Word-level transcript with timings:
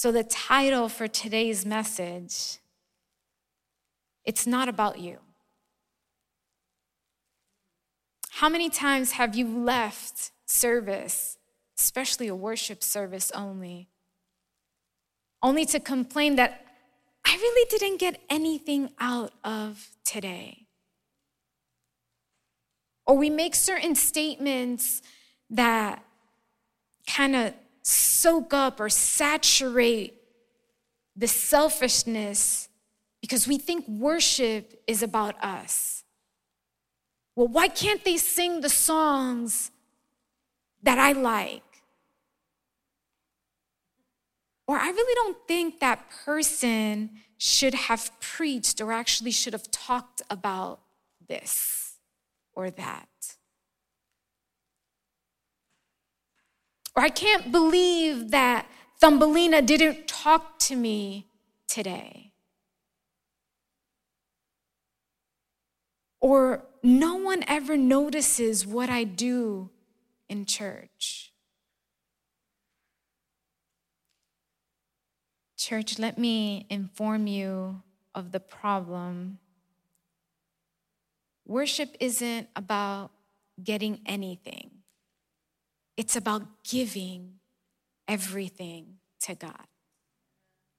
So 0.00 0.10
the 0.10 0.24
title 0.24 0.88
for 0.88 1.06
today's 1.08 1.66
message 1.66 2.56
it's 4.24 4.46
not 4.46 4.66
about 4.66 4.98
you. 4.98 5.18
How 8.30 8.48
many 8.48 8.70
times 8.70 9.12
have 9.12 9.34
you 9.34 9.46
left 9.46 10.30
service, 10.46 11.36
especially 11.78 12.28
a 12.28 12.34
worship 12.34 12.82
service 12.82 13.30
only, 13.32 13.90
only 15.42 15.66
to 15.66 15.78
complain 15.78 16.36
that 16.36 16.64
I 17.26 17.34
really 17.34 17.68
didn't 17.68 17.98
get 17.98 18.22
anything 18.30 18.92
out 19.00 19.34
of 19.44 19.90
today? 20.06 20.66
Or 23.04 23.18
we 23.18 23.28
make 23.28 23.54
certain 23.54 23.94
statements 23.94 25.02
that 25.50 26.02
kind 27.06 27.36
of 27.36 27.52
soak 27.82 28.52
up 28.52 28.80
or 28.80 28.88
saturate 28.88 30.14
the 31.16 31.28
selfishness 31.28 32.68
because 33.20 33.46
we 33.46 33.58
think 33.58 33.86
worship 33.88 34.82
is 34.86 35.02
about 35.02 35.42
us. 35.42 36.04
Well, 37.36 37.48
why 37.48 37.68
can't 37.68 38.04
they 38.04 38.16
sing 38.16 38.60
the 38.60 38.68
songs 38.68 39.70
that 40.82 40.98
I 40.98 41.12
like? 41.12 41.62
Or 44.66 44.76
I 44.76 44.88
really 44.88 45.14
don't 45.14 45.36
think 45.48 45.80
that 45.80 46.10
person 46.24 47.10
should 47.38 47.74
have 47.74 48.12
preached 48.20 48.80
or 48.80 48.92
actually 48.92 49.30
should 49.30 49.52
have 49.52 49.70
talked 49.70 50.22
about 50.30 50.80
this 51.26 51.94
or 52.54 52.70
that. 52.70 53.36
Or 57.00 57.04
I 57.04 57.08
can't 57.08 57.50
believe 57.50 58.30
that 58.30 58.66
Thumbelina 59.00 59.62
didn't 59.62 60.06
talk 60.06 60.58
to 60.58 60.76
me 60.76 61.28
today. 61.66 62.32
Or 66.20 66.66
no 66.82 67.14
one 67.16 67.42
ever 67.48 67.78
notices 67.78 68.66
what 68.66 68.90
I 68.90 69.04
do 69.04 69.70
in 70.28 70.44
church. 70.44 71.32
Church, 75.56 75.98
let 75.98 76.18
me 76.18 76.66
inform 76.68 77.26
you 77.26 77.80
of 78.14 78.30
the 78.30 78.40
problem. 78.40 79.38
Worship 81.46 81.96
isn't 81.98 82.48
about 82.54 83.10
getting 83.64 84.00
anything, 84.04 84.79
it's 85.96 86.16
about 86.16 86.42
giving 86.64 87.34
everything 88.08 88.96
to 89.22 89.34
God. 89.34 89.66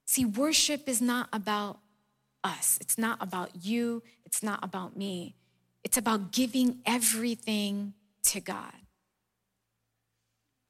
See, 0.06 0.26
worship 0.26 0.90
is 0.90 1.02
not 1.02 1.30
about 1.31 1.80
us. 2.44 2.78
It's 2.81 2.98
not 2.98 3.17
about 3.22 3.64
you. 3.64 4.04
It's 4.26 4.44
not 4.44 4.59
about 4.64 4.98
me. 4.98 5.36
It's 5.84 5.98
about 5.98 6.32
giving 6.32 6.80
everything 6.86 7.94
to 8.23 8.39
God. 8.39 8.73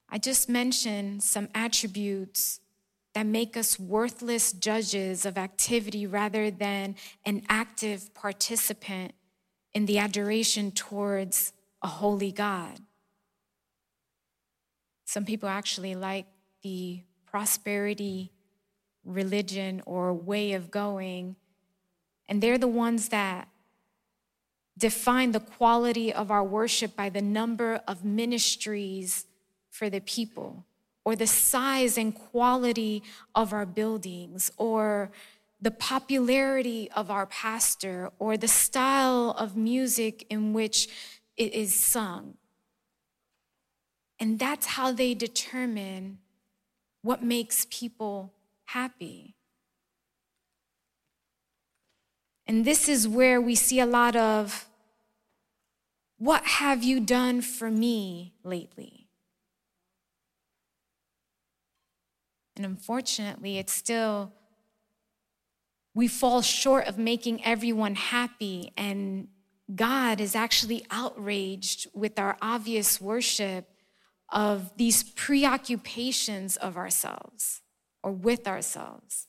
I 0.08 0.18
just 0.18 0.48
mentioned 0.48 1.22
some 1.22 1.48
attributes 1.54 2.60
that 3.14 3.26
make 3.26 3.56
us 3.56 3.78
worthless 3.78 4.52
judges 4.52 5.26
of 5.26 5.36
activity 5.36 6.06
rather 6.06 6.50
than 6.50 6.96
an 7.24 7.42
active 7.48 8.14
participant 8.14 9.12
in 9.74 9.86
the 9.86 9.98
adoration 9.98 10.70
towards 10.70 11.52
a 11.82 11.88
holy 11.88 12.32
God. 12.32 12.78
Some 15.12 15.26
people 15.26 15.50
actually 15.50 15.94
like 15.94 16.24
the 16.62 17.02
prosperity 17.26 18.32
religion 19.04 19.82
or 19.84 20.14
way 20.14 20.54
of 20.54 20.70
going 20.70 21.36
and 22.30 22.42
they're 22.42 22.56
the 22.56 22.66
ones 22.66 23.10
that 23.10 23.46
define 24.78 25.32
the 25.32 25.40
quality 25.40 26.10
of 26.10 26.30
our 26.30 26.42
worship 26.42 26.96
by 26.96 27.10
the 27.10 27.20
number 27.20 27.82
of 27.86 28.06
ministries 28.06 29.26
for 29.68 29.90
the 29.90 30.00
people, 30.00 30.64
or 31.04 31.14
the 31.14 31.26
size 31.26 31.98
and 31.98 32.14
quality 32.14 33.02
of 33.34 33.52
our 33.52 33.66
buildings, 33.66 34.50
or 34.56 35.10
the 35.60 35.70
popularity 35.70 36.90
of 36.92 37.10
our 37.10 37.26
pastor, 37.26 38.10
or 38.18 38.38
the 38.38 38.48
style 38.48 39.34
of 39.38 39.58
music 39.58 40.24
in 40.30 40.54
which 40.54 40.88
it 41.36 41.52
is 41.52 41.74
sung. 41.74 42.38
And 44.22 44.38
that's 44.38 44.66
how 44.66 44.92
they 44.92 45.14
determine 45.14 46.18
what 47.02 47.24
makes 47.24 47.66
people 47.70 48.32
happy. 48.66 49.34
And 52.46 52.64
this 52.64 52.88
is 52.88 53.08
where 53.08 53.40
we 53.40 53.56
see 53.56 53.80
a 53.80 53.84
lot 53.84 54.14
of 54.14 54.68
what 56.18 56.44
have 56.44 56.84
you 56.84 57.00
done 57.00 57.40
for 57.40 57.68
me 57.68 58.34
lately? 58.44 59.08
And 62.54 62.64
unfortunately, 62.64 63.58
it's 63.58 63.72
still, 63.72 64.32
we 65.94 66.06
fall 66.06 66.42
short 66.42 66.86
of 66.86 66.96
making 66.96 67.44
everyone 67.44 67.96
happy. 67.96 68.72
And 68.76 69.26
God 69.74 70.20
is 70.20 70.36
actually 70.36 70.86
outraged 70.92 71.88
with 71.92 72.20
our 72.20 72.36
obvious 72.40 73.00
worship 73.00 73.66
of 74.32 74.76
these 74.76 75.02
preoccupations 75.02 76.56
of 76.56 76.76
ourselves 76.76 77.60
or 78.02 78.10
with 78.10 78.48
ourselves 78.48 79.28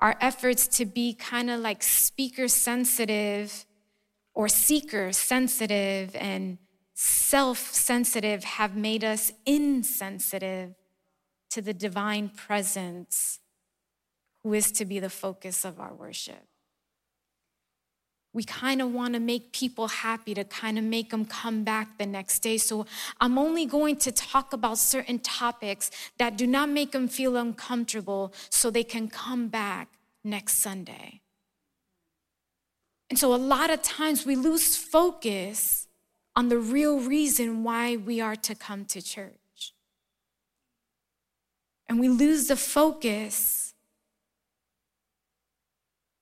our 0.00 0.16
efforts 0.20 0.66
to 0.66 0.86
be 0.86 1.12
kind 1.12 1.50
of 1.50 1.60
like 1.60 1.82
speaker 1.82 2.48
sensitive 2.48 3.66
or 4.34 4.48
seeker 4.48 5.12
sensitive 5.12 6.16
and 6.16 6.58
self 6.94 7.58
sensitive 7.58 8.44
have 8.44 8.76
made 8.76 9.04
us 9.04 9.32
insensitive 9.44 10.74
to 11.50 11.60
the 11.60 11.74
divine 11.74 12.28
presence 12.28 13.40
who 14.42 14.54
is 14.54 14.72
to 14.72 14.84
be 14.84 14.98
the 14.98 15.10
focus 15.10 15.64
of 15.64 15.78
our 15.78 15.92
worship. 15.92 16.46
We 18.32 18.44
kind 18.44 18.80
of 18.80 18.92
want 18.92 19.14
to 19.14 19.20
make 19.20 19.52
people 19.52 19.88
happy 19.88 20.34
to 20.34 20.44
kind 20.44 20.78
of 20.78 20.84
make 20.84 21.10
them 21.10 21.24
come 21.24 21.64
back 21.64 21.98
the 21.98 22.06
next 22.06 22.40
day. 22.40 22.58
So 22.58 22.86
I'm 23.20 23.38
only 23.38 23.66
going 23.66 23.96
to 23.96 24.12
talk 24.12 24.52
about 24.52 24.78
certain 24.78 25.18
topics 25.18 25.90
that 26.18 26.36
do 26.36 26.46
not 26.46 26.68
make 26.68 26.92
them 26.92 27.08
feel 27.08 27.36
uncomfortable 27.36 28.32
so 28.48 28.70
they 28.70 28.84
can 28.84 29.08
come 29.08 29.48
back 29.48 29.88
next 30.22 30.58
Sunday. 30.58 31.20
And 33.08 33.18
so 33.18 33.34
a 33.34 33.36
lot 33.36 33.70
of 33.70 33.82
times 33.82 34.24
we 34.24 34.36
lose 34.36 34.76
focus 34.76 35.88
on 36.36 36.48
the 36.48 36.58
real 36.58 37.00
reason 37.00 37.64
why 37.64 37.96
we 37.96 38.20
are 38.20 38.36
to 38.36 38.54
come 38.54 38.84
to 38.86 39.02
church. 39.02 39.74
And 41.88 41.98
we 41.98 42.08
lose 42.08 42.46
the 42.46 42.54
focus 42.54 43.74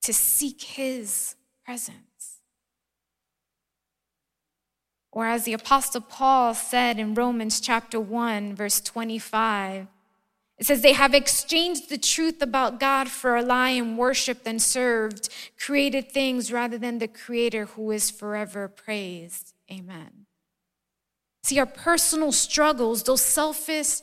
to 0.01 0.15
seek 0.15 0.63
His 0.63 1.35
presence. 1.69 2.41
Or 5.13 5.27
as 5.27 5.45
the 5.45 5.53
Apostle 5.53 6.01
Paul 6.01 6.55
said 6.55 6.99
in 6.99 7.13
Romans 7.13 7.61
chapter 7.61 8.01
1, 8.01 8.55
verse 8.55 8.81
25, 8.81 9.87
it 10.57 10.65
says 10.65 10.81
they 10.81 10.95
have 10.95 11.13
exchanged 11.13 11.91
the 11.91 11.99
truth 11.99 12.41
about 12.41 12.81
God 12.81 13.11
for 13.11 13.37
a 13.37 13.43
lie 13.43 13.77
and 13.77 13.99
worshiped 13.99 14.47
and 14.47 14.63
served 14.63 15.29
created 15.61 16.11
things 16.11 16.51
rather 16.51 16.79
than 16.79 17.01
the 17.01 17.07
Creator 17.07 17.67
who 17.67 17.91
is 17.91 18.11
forever 18.11 18.67
praised. 18.69 19.53
Amen. 19.71 20.28
See, 21.49 21.59
our 21.59 21.65
personal 21.65 22.31
struggles, 22.31 23.05
those 23.05 23.23
selfish 23.23 24.03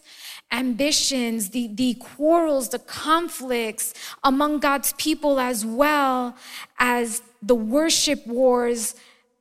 ambitions, 0.51 1.51
the, 1.51 1.67
the 1.67 1.94
quarrels, 1.94 2.69
the 2.69 2.79
conflicts 2.79 3.94
among 4.24 4.57
God's 4.62 4.94
people, 4.94 5.39
as 5.39 5.63
well 5.63 6.36
as 6.80 7.21
the 7.44 7.53
worship 7.53 8.25
wars, 8.25 8.95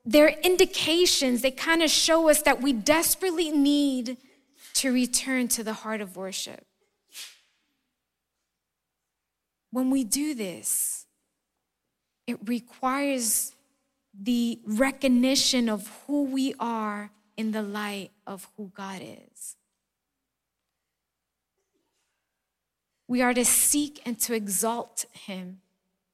they're 0.04 0.36
indications, 0.42 1.40
they 1.40 1.50
kind 1.50 1.82
of 1.82 1.88
show 1.88 2.28
us 2.28 2.42
that 2.42 2.60
we 2.60 2.74
desperately 2.74 3.50
need 3.50 4.18
to 4.74 4.92
return 4.92 5.48
to 5.48 5.64
the 5.64 5.72
heart 5.72 6.02
of 6.02 6.14
worship. 6.14 6.66
When 9.70 9.88
we 9.88 10.04
do 10.04 10.34
this, 10.34 11.06
it 12.26 12.36
requires 12.44 13.54
the 14.12 14.60
recognition 14.66 15.70
of 15.70 15.90
who 16.06 16.24
we 16.24 16.52
are 16.60 17.10
in 17.36 17.52
the 17.52 17.62
light 17.62 18.10
of 18.26 18.48
who 18.56 18.70
God 18.75 19.02
is. 19.02 19.56
We 23.06 23.20
are 23.22 23.34
to 23.34 23.44
seek 23.44 24.00
and 24.06 24.19
to 24.20 24.34
exalt 24.34 25.04
him 25.12 25.60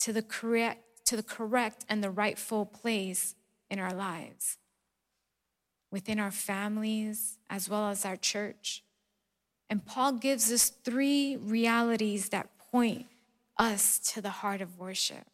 to 0.00 0.12
the 0.12 0.22
correct 0.22 0.84
to 1.06 1.16
the 1.16 1.22
correct 1.24 1.84
and 1.88 2.04
the 2.04 2.10
rightful 2.10 2.64
place 2.64 3.34
in 3.68 3.80
our 3.80 3.92
lives. 3.92 4.58
Within 5.90 6.20
our 6.20 6.30
families 6.30 7.38
as 7.48 7.68
well 7.68 7.88
as 7.88 8.04
our 8.04 8.16
church 8.16 8.84
And 9.68 9.86
Paul 9.86 10.12
gives 10.12 10.50
us 10.50 10.70
three 10.70 11.36
realities 11.36 12.30
that 12.30 12.48
point 12.72 13.06
us 13.56 14.00
to 14.00 14.20
the 14.20 14.30
heart 14.30 14.60
of 14.60 14.78
worship. 14.78 15.26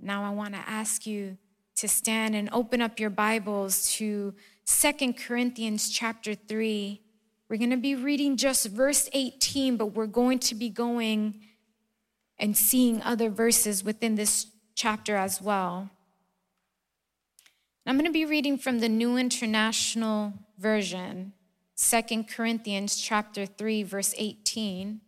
Now 0.00 0.24
I 0.24 0.30
want 0.30 0.54
to 0.54 0.60
ask 0.66 1.06
you 1.06 1.36
to 1.76 1.88
stand 1.88 2.34
and 2.34 2.48
open 2.52 2.80
up 2.80 3.00
your 3.00 3.10
Bibles 3.10 3.92
to 3.94 4.34
Second 4.64 5.16
Corinthians 5.16 5.90
chapter 5.90 6.34
3. 6.34 7.00
We're 7.48 7.56
going 7.56 7.70
to 7.70 7.76
be 7.76 7.94
reading 7.94 8.36
just 8.36 8.66
verse 8.68 9.08
18, 9.12 9.76
but 9.76 9.86
we're 9.86 10.06
going 10.06 10.38
to 10.40 10.54
be 10.54 10.68
going 10.68 11.40
and 12.38 12.56
seeing 12.56 13.02
other 13.02 13.30
verses 13.30 13.84
within 13.84 14.14
this 14.14 14.46
chapter 14.74 15.16
as 15.16 15.40
well. 15.40 15.90
I'm 17.84 17.96
going 17.96 18.06
to 18.06 18.12
be 18.12 18.24
reading 18.24 18.58
from 18.58 18.78
the 18.78 18.88
New 18.88 19.16
International 19.16 20.32
Version, 20.56 21.32
Second 21.74 22.28
Corinthians 22.28 22.96
chapter 22.96 23.44
3 23.44 23.82
verse 23.82 24.14
18. 24.16 25.00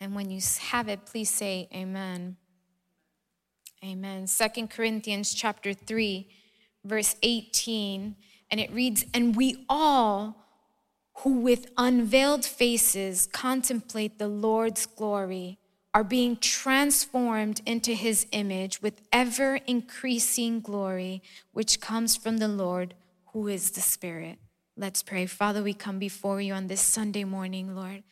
And 0.00 0.14
when 0.14 0.30
you 0.30 0.40
have 0.60 0.88
it, 0.88 1.06
please 1.06 1.30
say 1.30 1.68
amen. 1.74 2.36
Amen. 3.84 4.26
Second 4.26 4.70
Corinthians 4.70 5.34
chapter 5.34 5.72
3, 5.72 6.28
verse 6.84 7.16
18. 7.22 8.16
And 8.50 8.60
it 8.60 8.72
reads, 8.72 9.04
And 9.14 9.36
we 9.36 9.64
all 9.68 10.46
who 11.20 11.40
with 11.40 11.70
unveiled 11.78 12.44
faces 12.44 13.28
contemplate 13.32 14.18
the 14.18 14.28
Lord's 14.28 14.86
glory 14.86 15.58
are 15.94 16.04
being 16.04 16.36
transformed 16.36 17.62
into 17.64 17.94
his 17.94 18.26
image 18.32 18.82
with 18.82 19.00
ever 19.12 19.56
increasing 19.66 20.60
glory, 20.60 21.22
which 21.52 21.80
comes 21.80 22.16
from 22.16 22.36
the 22.36 22.48
Lord, 22.48 22.92
who 23.32 23.48
is 23.48 23.70
the 23.70 23.80
Spirit. 23.80 24.38
Let's 24.76 25.02
pray. 25.02 25.24
Father, 25.24 25.62
we 25.62 25.72
come 25.72 25.98
before 25.98 26.38
you 26.42 26.52
on 26.52 26.66
this 26.66 26.82
Sunday 26.82 27.24
morning, 27.24 27.74
Lord. 27.74 28.02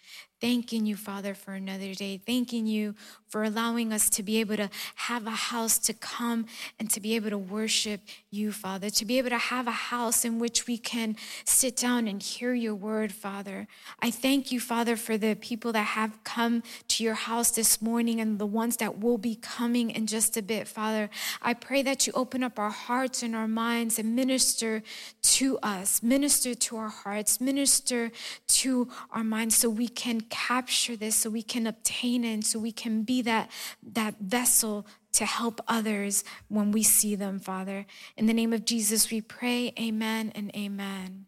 Thanking 0.44 0.84
you, 0.84 0.94
Father, 0.94 1.32
for 1.32 1.54
another 1.54 1.94
day. 1.94 2.18
Thanking 2.18 2.66
you 2.66 2.94
for 3.28 3.44
allowing 3.44 3.94
us 3.94 4.10
to 4.10 4.22
be 4.22 4.40
able 4.40 4.56
to 4.56 4.68
have 4.94 5.26
a 5.26 5.30
house 5.30 5.78
to 5.78 5.94
come 5.94 6.44
and 6.78 6.90
to 6.90 7.00
be 7.00 7.16
able 7.16 7.30
to 7.30 7.38
worship 7.38 8.02
you, 8.30 8.52
Father. 8.52 8.90
To 8.90 9.06
be 9.06 9.16
able 9.16 9.30
to 9.30 9.38
have 9.38 9.66
a 9.66 9.72
house 9.72 10.22
in 10.22 10.38
which 10.38 10.66
we 10.66 10.76
can 10.76 11.16
sit 11.46 11.76
down 11.76 12.06
and 12.06 12.22
hear 12.22 12.52
your 12.52 12.74
word, 12.74 13.10
Father. 13.10 13.66
I 14.02 14.10
thank 14.10 14.52
you, 14.52 14.60
Father, 14.60 14.96
for 14.96 15.16
the 15.16 15.34
people 15.34 15.72
that 15.72 15.82
have 15.82 16.22
come 16.24 16.62
to 16.88 17.02
your 17.02 17.14
house 17.14 17.50
this 17.50 17.80
morning 17.80 18.20
and 18.20 18.38
the 18.38 18.46
ones 18.46 18.76
that 18.76 19.00
will 19.00 19.18
be 19.18 19.36
coming 19.36 19.90
in 19.90 20.06
just 20.06 20.36
a 20.36 20.42
bit, 20.42 20.68
Father. 20.68 21.08
I 21.40 21.54
pray 21.54 21.80
that 21.82 22.06
you 22.06 22.12
open 22.14 22.44
up 22.44 22.58
our 22.58 22.70
hearts 22.70 23.22
and 23.22 23.34
our 23.34 23.48
minds 23.48 23.98
and 23.98 24.14
minister 24.14 24.82
to 25.22 25.58
us, 25.62 26.02
minister 26.02 26.54
to 26.54 26.76
our 26.76 26.90
hearts, 26.90 27.40
minister 27.40 28.12
to 28.46 28.88
our 29.10 29.24
minds 29.24 29.56
so 29.56 29.70
we 29.70 29.88
can 29.88 30.20
capture 30.34 30.96
this, 30.96 31.14
so 31.14 31.30
we 31.30 31.42
can 31.42 31.66
obtain 31.66 32.24
it, 32.24 32.44
so 32.44 32.58
we 32.58 32.72
can 32.72 33.02
be 33.02 33.22
that, 33.22 33.50
that 33.82 34.16
vessel 34.20 34.84
to 35.12 35.24
help 35.24 35.60
others 35.68 36.24
when 36.48 36.72
we 36.72 36.82
see 36.82 37.14
them, 37.14 37.38
Father. 37.38 37.86
In 38.16 38.26
the 38.26 38.34
name 38.34 38.52
of 38.52 38.64
Jesus, 38.64 39.10
we 39.12 39.20
pray, 39.20 39.72
amen 39.78 40.32
and 40.34 40.50
amen. 40.56 41.26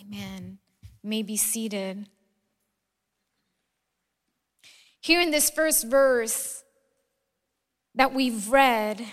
Amen. 0.00 0.58
You 1.02 1.10
may 1.10 1.22
be 1.22 1.36
seated. 1.36 2.08
Here 5.00 5.20
in 5.20 5.30
this 5.30 5.48
first 5.48 5.86
verse 5.86 6.64
that 7.94 8.12
we've 8.12 8.50
read, 8.50 9.04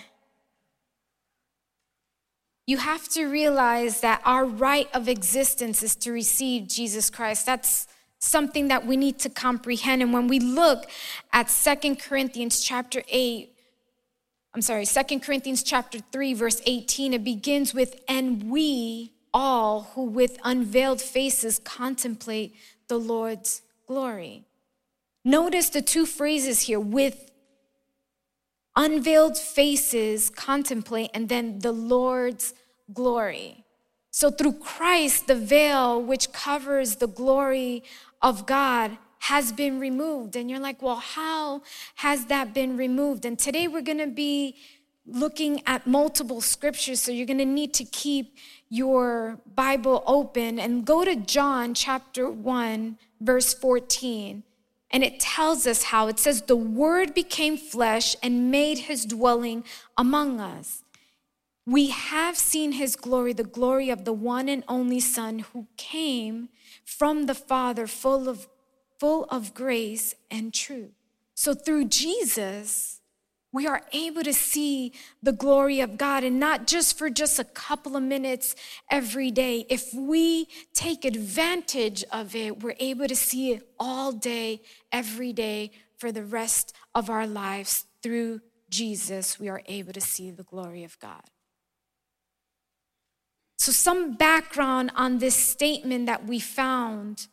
you 2.65 2.77
have 2.77 3.07
to 3.09 3.25
realize 3.25 4.01
that 4.01 4.21
our 4.25 4.45
right 4.45 4.87
of 4.93 5.07
existence 5.07 5.83
is 5.83 5.95
to 5.97 6.11
receive 6.11 6.67
Jesus 6.67 7.09
Christ. 7.09 7.45
That's 7.45 7.87
something 8.19 8.67
that 8.67 8.85
we 8.85 8.97
need 8.97 9.17
to 9.19 9.29
comprehend. 9.29 10.01
And 10.01 10.13
when 10.13 10.27
we 10.27 10.39
look 10.39 10.85
at 11.33 11.49
Second 11.49 11.99
Corinthians 11.99 12.59
chapter 12.61 13.01
8, 13.09 13.49
I'm 14.53 14.61
sorry, 14.61 14.85
Second 14.85 15.21
Corinthians 15.21 15.63
chapter 15.63 15.99
3, 16.11 16.33
verse 16.33 16.61
18, 16.65 17.13
it 17.13 17.23
begins 17.23 17.73
with, 17.73 18.01
and 18.07 18.49
we 18.49 19.13
all 19.33 19.91
who 19.93 20.03
with 20.03 20.37
unveiled 20.43 21.01
faces 21.01 21.59
contemplate 21.59 22.55
the 22.87 22.97
Lord's 22.97 23.61
glory. 23.87 24.43
Notice 25.23 25.69
the 25.69 25.81
two 25.81 26.05
phrases 26.05 26.61
here 26.61 26.79
with 26.79 27.29
unveiled 28.75 29.37
faces 29.37 30.29
contemplate, 30.29 31.11
and 31.13 31.29
then 31.29 31.59
the 31.59 31.71
Lord's 31.71 32.53
glory. 32.93 33.65
So, 34.11 34.31
through 34.31 34.53
Christ, 34.53 35.27
the 35.27 35.35
veil 35.35 36.01
which 36.01 36.31
covers 36.31 36.95
the 36.95 37.07
glory 37.07 37.83
of 38.21 38.45
God 38.45 38.97
has 39.19 39.51
been 39.51 39.79
removed. 39.79 40.35
And 40.35 40.49
you're 40.49 40.59
like, 40.59 40.81
well, 40.81 40.97
how 40.97 41.61
has 41.95 42.25
that 42.25 42.53
been 42.53 42.77
removed? 42.77 43.25
And 43.25 43.37
today 43.37 43.67
we're 43.67 43.81
going 43.81 43.99
to 43.99 44.07
be 44.07 44.55
looking 45.05 45.61
at 45.65 45.87
multiple 45.87 46.41
scriptures. 46.41 46.99
So 46.99 47.11
you're 47.11 47.25
going 47.25 47.39
to 47.39 47.45
need 47.45 47.73
to 47.75 47.83
keep 47.83 48.37
your 48.69 49.39
Bible 49.55 50.03
open 50.05 50.59
and 50.59 50.85
go 50.85 51.03
to 51.03 51.15
John 51.15 51.73
chapter 51.73 52.29
1, 52.29 52.97
verse 53.19 53.53
14. 53.53 54.43
And 54.91 55.03
it 55.03 55.19
tells 55.19 55.67
us 55.67 55.83
how 55.83 56.07
it 56.07 56.19
says, 56.19 56.43
The 56.43 56.55
Word 56.55 57.13
became 57.13 57.57
flesh 57.57 58.15
and 58.23 58.49
made 58.49 58.79
his 58.79 59.05
dwelling 59.05 59.63
among 59.97 60.39
us. 60.39 60.83
We 61.65 61.89
have 61.89 62.35
seen 62.35 62.71
his 62.73 62.95
glory, 62.95 63.33
the 63.33 63.43
glory 63.43 63.91
of 63.91 64.03
the 64.05 64.13
one 64.13 64.49
and 64.49 64.63
only 64.67 64.99
Son 64.99 65.39
who 65.39 65.67
came 65.77 66.49
from 66.97 67.27
the 67.27 67.35
Father, 67.35 67.87
full 67.87 68.27
of, 68.27 68.47
full 68.99 69.25
of 69.25 69.53
grace 69.53 70.15
and 70.31 70.53
truth. 70.53 70.91
So 71.35 71.53
through 71.53 71.85
Jesus, 71.85 72.99
we 73.51 73.65
are 73.65 73.81
able 73.93 74.23
to 74.23 74.33
see 74.33 74.93
the 75.23 75.31
glory 75.31 75.81
of 75.81 75.97
God 75.97 76.23
and 76.23 76.39
not 76.39 76.67
just 76.67 76.97
for 76.97 77.09
just 77.09 77.39
a 77.39 77.43
couple 77.43 77.95
of 77.95 78.03
minutes 78.03 78.55
every 78.91 79.31
day. 79.31 79.65
If 79.69 79.93
we 79.93 80.47
take 80.73 81.05
advantage 81.05 82.03
of 82.11 82.35
it, 82.35 82.61
we're 82.61 82.75
able 82.79 83.07
to 83.07 83.15
see 83.15 83.53
it 83.53 83.67
all 83.79 84.11
day, 84.11 84.61
every 84.91 85.33
day 85.33 85.71
for 85.97 86.11
the 86.11 86.23
rest 86.23 86.75
of 86.93 87.09
our 87.09 87.25
lives. 87.25 87.85
Through 88.03 88.41
Jesus, 88.69 89.39
we 89.39 89.49
are 89.49 89.61
able 89.65 89.93
to 89.93 90.01
see 90.01 90.31
the 90.31 90.43
glory 90.43 90.83
of 90.83 90.99
God. 90.99 91.23
So, 93.59 93.73
some 93.73 94.13
background 94.13 94.91
on 94.95 95.17
this 95.17 95.35
statement 95.35 96.05
that 96.05 96.25
we 96.25 96.39
found 96.39 97.27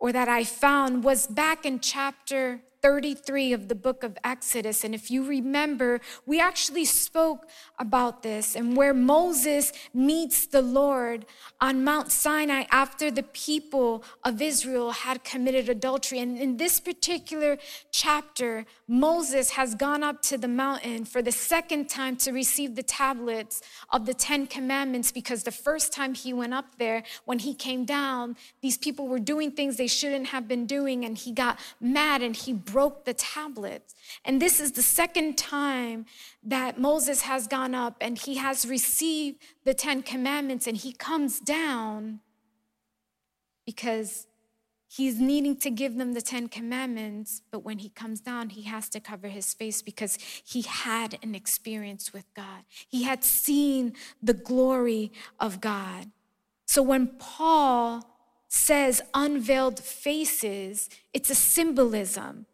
or 0.00 0.12
that 0.12 0.28
I 0.28 0.42
found 0.42 1.04
was 1.04 1.28
back 1.28 1.64
in 1.64 1.78
chapter 1.78 2.60
33 2.84 3.54
of 3.54 3.68
the 3.68 3.74
book 3.74 4.02
of 4.02 4.18
Exodus. 4.22 4.84
And 4.84 4.94
if 4.94 5.10
you 5.10 5.24
remember, 5.24 6.02
we 6.26 6.38
actually 6.38 6.84
spoke 6.84 7.48
about 7.78 8.22
this 8.22 8.54
and 8.54 8.76
where 8.76 8.92
Moses 8.92 9.72
meets 9.94 10.44
the 10.44 10.60
Lord 10.60 11.24
on 11.62 11.82
Mount 11.82 12.12
Sinai 12.12 12.64
after 12.70 13.10
the 13.10 13.22
people 13.22 14.04
of 14.22 14.42
Israel 14.42 14.90
had 14.90 15.24
committed 15.24 15.70
adultery. 15.70 16.18
And 16.18 16.36
in 16.36 16.58
this 16.58 16.78
particular 16.78 17.56
chapter, 17.90 18.66
Moses 18.86 19.52
has 19.52 19.74
gone 19.74 20.02
up 20.02 20.20
to 20.20 20.36
the 20.36 20.46
mountain 20.46 21.06
for 21.06 21.22
the 21.22 21.32
second 21.32 21.88
time 21.88 22.16
to 22.18 22.32
receive 22.32 22.74
the 22.74 22.82
tablets 22.82 23.62
of 23.92 24.04
the 24.04 24.12
Ten 24.12 24.46
Commandments 24.46 25.10
because 25.10 25.44
the 25.44 25.50
first 25.50 25.90
time 25.90 26.12
he 26.12 26.34
went 26.34 26.52
up 26.52 26.76
there, 26.76 27.02
when 27.24 27.38
he 27.38 27.54
came 27.54 27.86
down, 27.86 28.36
these 28.60 28.76
people 28.76 29.08
were 29.08 29.18
doing 29.18 29.52
things 29.52 29.78
they 29.78 29.86
shouldn't 29.86 30.26
have 30.26 30.46
been 30.46 30.66
doing, 30.66 31.06
and 31.06 31.16
he 31.16 31.32
got 31.32 31.58
mad 31.80 32.20
and 32.20 32.36
he 32.36 32.52
broke 32.74 33.04
the 33.04 33.14
tablets. 33.14 33.94
And 34.24 34.42
this 34.42 34.58
is 34.58 34.72
the 34.72 34.82
second 34.82 35.38
time 35.38 36.06
that 36.42 36.76
Moses 36.76 37.20
has 37.20 37.46
gone 37.46 37.72
up 37.72 37.96
and 38.00 38.18
he 38.18 38.38
has 38.38 38.66
received 38.66 39.40
the 39.64 39.74
Ten 39.74 40.02
Commandments 40.02 40.66
and 40.66 40.76
he 40.76 40.92
comes 40.92 41.38
down 41.38 42.18
because 43.64 44.26
he's 44.88 45.20
needing 45.20 45.56
to 45.58 45.70
give 45.70 45.94
them 45.94 46.14
the 46.14 46.20
Ten 46.20 46.48
Commandments. 46.48 47.42
But 47.52 47.60
when 47.60 47.78
he 47.78 47.90
comes 47.90 48.20
down, 48.20 48.48
he 48.48 48.62
has 48.62 48.88
to 48.88 48.98
cover 48.98 49.28
his 49.28 49.54
face 49.54 49.80
because 49.80 50.18
he 50.44 50.62
had 50.62 51.16
an 51.22 51.36
experience 51.36 52.12
with 52.12 52.26
God, 52.34 52.64
he 52.88 53.04
had 53.04 53.22
seen 53.22 53.92
the 54.20 54.34
glory 54.34 55.12
of 55.38 55.60
God. 55.60 56.10
So 56.66 56.82
when 56.82 57.06
Paul 57.20 58.02
says 58.48 59.00
unveiled 59.14 59.78
faces, 59.78 60.90
it's 61.12 61.30
a 61.30 61.36
symbolism. 61.36 62.46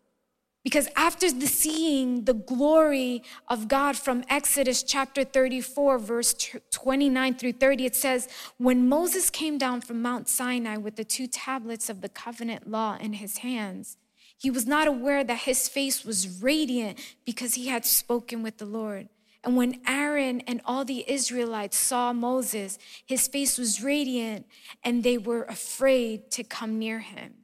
Because 0.62 0.88
after 0.94 1.32
the 1.32 1.46
seeing 1.46 2.24
the 2.24 2.34
glory 2.34 3.22
of 3.48 3.66
God 3.66 3.96
from 3.96 4.24
Exodus 4.28 4.82
chapter 4.82 5.24
34, 5.24 5.98
verse 5.98 6.34
29 6.70 7.34
through 7.34 7.52
30, 7.54 7.86
it 7.86 7.96
says, 7.96 8.28
When 8.58 8.86
Moses 8.86 9.30
came 9.30 9.56
down 9.56 9.80
from 9.80 10.02
Mount 10.02 10.28
Sinai 10.28 10.76
with 10.76 10.96
the 10.96 11.04
two 11.04 11.26
tablets 11.26 11.88
of 11.88 12.02
the 12.02 12.10
covenant 12.10 12.70
law 12.70 12.98
in 13.00 13.14
his 13.14 13.38
hands, 13.38 13.96
He 14.36 14.50
was 14.50 14.66
not 14.66 14.86
aware 14.86 15.24
that 15.24 15.40
his 15.40 15.66
face 15.66 16.04
was 16.04 16.42
radiant 16.42 16.98
because 17.24 17.54
he 17.54 17.68
had 17.68 17.86
spoken 17.86 18.42
with 18.42 18.58
the 18.58 18.66
Lord. 18.66 19.08
And 19.42 19.56
when 19.56 19.80
Aaron 19.86 20.42
and 20.42 20.60
all 20.66 20.84
the 20.84 21.10
Israelites 21.10 21.76
saw 21.78 22.12
Moses, 22.12 22.78
his 23.06 23.26
face 23.26 23.56
was 23.56 23.82
radiant 23.82 24.46
and 24.84 25.02
they 25.02 25.16
were 25.16 25.44
afraid 25.44 26.30
to 26.32 26.44
come 26.44 26.78
near 26.78 26.98
him. 26.98 27.39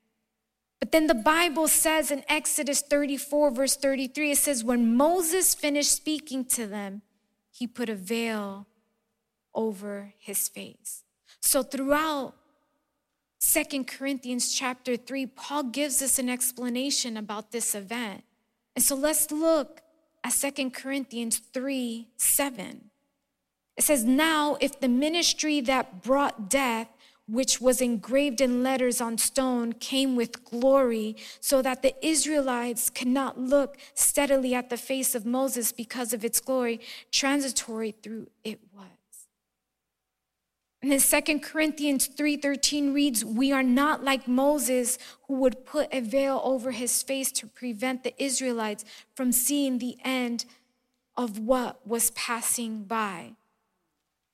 But 0.81 0.93
then 0.93 1.07
the 1.07 1.15
Bible 1.15 1.69
says 1.69 2.11
in 2.11 2.23
Exodus 2.29 2.81
34, 2.83 3.51
verse 3.51 3.77
33, 3.77 4.33
it 4.33 4.39
says, 4.39 4.63
When 4.63 4.95
Moses 4.97 5.55
finished 5.55 5.93
speaking 5.93 6.45
to 6.47 6.67
them, 6.67 7.03
he 7.51 7.67
put 7.67 7.89
a 7.89 7.95
veil 7.95 8.67
over 9.55 10.13
his 10.19 10.49
face. 10.49 11.03
So 11.41 11.63
throughout 11.63 12.35
Second 13.39 13.87
Corinthians 13.87 14.53
chapter 14.53 14.97
3, 14.97 15.27
Paul 15.27 15.65
gives 15.65 16.03
us 16.03 16.19
an 16.19 16.29
explanation 16.29 17.17
about 17.17 17.53
this 17.53 17.75
event. 17.75 18.25
And 18.75 18.85
so 18.85 18.95
let's 18.95 19.31
look 19.31 19.81
at 20.23 20.33
Second 20.33 20.75
Corinthians 20.75 21.39
3 21.39 22.09
7. 22.17 22.91
It 23.77 23.85
says, 23.85 24.05
Now, 24.05 24.57
if 24.61 24.81
the 24.81 24.89
ministry 24.89 25.61
that 25.63 26.03
brought 26.03 26.51
death, 26.51 26.89
which 27.29 27.61
was 27.61 27.81
engraved 27.81 28.41
in 28.41 28.63
letters 28.63 29.01
on 29.01 29.19
stone, 29.19 29.73
came 29.73 30.15
with 30.15 30.45
glory, 30.45 31.17
so 31.41 31.61
that 31.61 31.83
the 31.83 31.95
Israelites 32.07 32.89
could 32.89 33.09
not 33.09 33.39
look 33.39 33.77
steadily 33.95 34.55
at 34.55 34.71
the 34.71 34.77
face 34.77 35.15
of 35.15 35.27
Moses 35.27 35.73
because 35.73 36.13
of 36.13 36.25
its 36.25 36.41
glory, 36.41 36.81
transitory 37.11 37.91
through 37.91 38.29
it 38.45 38.61
was. 38.73 38.87
And 40.83 40.93
then 40.93 41.01
2 41.01 41.41
Corinthians 41.41 42.07
3:13 42.07 42.93
reads, 42.93 43.25
"We 43.25 43.51
are 43.51 43.63
not 43.63 44.05
like 44.05 44.29
Moses 44.29 44.99
who 45.27 45.35
would 45.35 45.65
put 45.65 45.93
a 45.93 46.01
veil 46.01 46.41
over 46.45 46.71
his 46.71 47.03
face 47.03 47.33
to 47.33 47.49
prevent 47.49 48.05
the 48.05 48.15
Israelites 48.23 48.85
from 49.15 49.33
seeing 49.33 49.79
the 49.79 49.97
end 50.05 50.45
of 51.17 51.41
what 51.41 51.85
was 51.85 52.13
passing 52.13 52.85
by." 52.85 53.35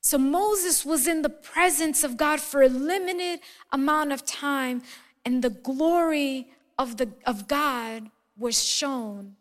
So 0.03 0.19
Moses 0.19 0.85
was 0.85 1.07
in 1.07 1.23
the 1.23 1.31
presence 1.31 2.03
of 2.03 2.17
God 2.17 2.41
for 2.41 2.63
a 2.63 2.69
limited 2.69 3.41
amount 3.71 4.13
of 4.13 4.27
time 4.27 4.83
and 5.25 5.43
the 5.43 5.51
glory 5.51 6.49
of 6.77 6.97
the 6.97 7.13
of 7.25 7.47
God 7.47 8.11
was 8.37 8.63
shown 8.63 9.37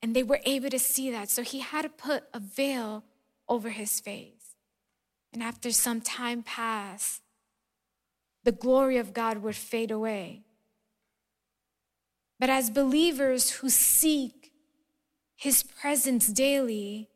and 0.00 0.14
they 0.14 0.22
were 0.22 0.40
able 0.44 0.70
to 0.70 0.78
see 0.78 1.10
that. 1.10 1.28
So 1.28 1.42
he 1.42 1.58
had 1.58 1.82
to 1.82 1.88
put 1.88 2.24
a 2.32 2.38
veil 2.38 3.02
over 3.48 3.70
his 3.70 3.98
face. 3.98 4.54
And 5.32 5.42
after 5.42 5.72
some 5.72 6.00
time 6.00 6.42
passed, 6.44 7.22
the 8.44 8.52
glory 8.52 8.98
of 8.98 9.12
God 9.12 9.38
would 9.38 9.56
fade 9.56 9.90
away. 9.90 10.44
But 12.38 12.48
as 12.48 12.70
believers 12.70 13.50
who 13.50 13.68
seek 13.68 14.52
his 15.34 15.64
presence 15.64 16.28
daily, 16.28 17.08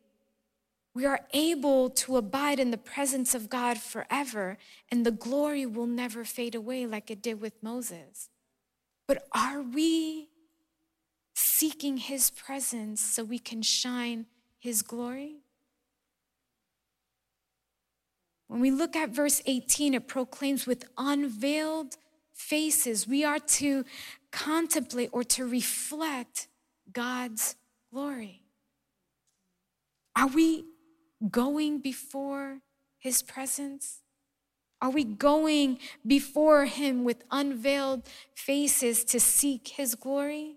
we 0.94 1.06
are 1.06 1.20
able 1.32 1.88
to 1.90 2.16
abide 2.16 2.58
in 2.58 2.70
the 2.70 2.78
presence 2.78 3.34
of 3.34 3.48
God 3.48 3.78
forever, 3.78 4.58
and 4.90 5.06
the 5.06 5.12
glory 5.12 5.64
will 5.64 5.86
never 5.86 6.24
fade 6.24 6.54
away 6.54 6.86
like 6.86 7.10
it 7.10 7.22
did 7.22 7.40
with 7.40 7.62
Moses. 7.62 8.28
But 9.06 9.26
are 9.32 9.62
we 9.62 10.28
seeking 11.34 11.96
his 11.96 12.30
presence 12.30 13.00
so 13.00 13.22
we 13.22 13.38
can 13.38 13.62
shine 13.62 14.26
his 14.58 14.82
glory? 14.82 15.42
When 18.48 18.60
we 18.60 18.72
look 18.72 18.96
at 18.96 19.10
verse 19.10 19.40
18, 19.46 19.94
it 19.94 20.08
proclaims 20.08 20.66
with 20.66 20.84
unveiled 20.98 21.96
faces, 22.32 23.06
we 23.06 23.24
are 23.24 23.38
to 23.38 23.84
contemplate 24.32 25.10
or 25.12 25.22
to 25.22 25.46
reflect 25.46 26.48
God's 26.92 27.54
glory. 27.92 28.42
Are 30.16 30.26
we 30.26 30.64
going 31.28 31.80
before 31.80 32.60
his 32.98 33.22
presence? 33.22 34.00
Are 34.82 34.90
we 34.90 35.04
going 35.04 35.78
before 36.06 36.64
him 36.64 37.04
with 37.04 37.24
unveiled 37.30 38.08
faces 38.34 39.04
to 39.04 39.20
seek 39.20 39.68
his 39.68 39.94
glory? 39.94 40.56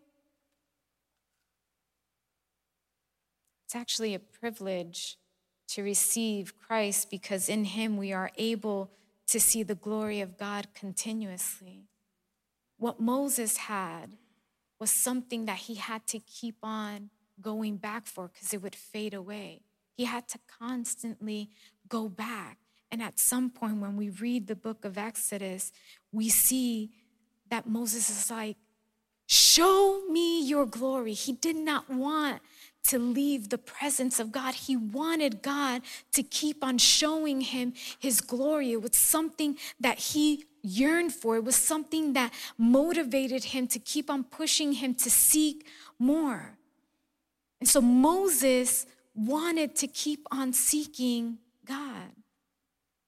It's 3.66 3.76
actually 3.76 4.14
a 4.14 4.20
privilege 4.20 5.18
to 5.70 5.84
receive 5.84 6.58
Christ 6.60 7.10
because 7.10 7.50
in 7.50 7.66
him 7.66 7.98
we 7.98 8.14
are 8.14 8.32
able 8.38 8.92
to 9.28 9.40
see 9.40 9.64
the 9.64 9.76
glory 9.76 10.22
of 10.22 10.38
God 10.38 10.68
continuously. 10.76 11.88
What 12.78 13.00
Moses 13.00 13.58
had 13.58 14.18
was 14.80 14.92
something 14.92 15.46
that 15.46 15.58
he 15.58 15.76
had 15.76 16.06
to 16.08 16.20
keep 16.20 16.58
on 16.62 17.10
going 17.42 17.78
back 17.78 18.06
for 18.06 18.28
because 18.28 18.54
it 18.54 18.62
would 18.62 18.76
fade 18.76 19.14
away. 19.14 19.62
He 19.96 20.06
had 20.06 20.28
to 20.30 20.40
constantly 20.60 21.50
go 21.88 22.10
back. 22.10 22.58
And 22.92 23.02
at 23.02 23.20
some 23.20 23.50
point, 23.50 23.78
when 23.78 23.96
we 23.98 24.10
read 24.10 24.48
the 24.48 24.56
book 24.56 24.86
of 24.86 24.98
Exodus, 24.98 25.72
we 26.12 26.30
see 26.30 26.92
that 27.50 27.68
Moses 27.68 28.10
is 28.10 28.30
like, 28.30 28.58
Show 29.26 30.04
me 30.10 30.46
your 30.46 30.66
glory. 30.66 31.14
He 31.14 31.32
did 31.32 31.56
not 31.56 31.90
want 31.90 32.42
to 32.86 33.00
leave 33.00 33.50
the 33.50 33.58
presence 33.58 34.20
of 34.20 34.32
God. 34.32 34.54
He 34.54 34.76
wanted 34.76 35.42
God 35.42 35.82
to 36.12 36.22
keep 36.22 36.64
on 36.64 36.78
showing 36.78 37.42
him 37.42 37.74
his 37.98 38.20
glory. 38.20 38.74
It 38.74 38.82
was 38.82 38.96
something 38.96 39.58
that 39.80 39.98
he 39.98 40.46
yearned 40.62 41.14
for, 41.14 41.36
it 41.36 41.44
was 41.44 41.56
something 41.56 42.14
that 42.14 42.34
motivated 42.58 43.46
him 43.46 43.68
to 43.68 43.80
keep 43.80 44.10
on 44.10 44.24
pushing 44.24 44.74
him 44.74 44.94
to 44.96 45.10
seek 45.10 45.66
more. 46.00 46.58
And 47.60 47.68
so 47.68 47.82
Moses 47.82 48.86
wanted 49.16 49.76
to 49.78 49.88
keep 49.88 50.26
on 50.32 50.54
seeking 50.54 51.38
God. 51.66 52.12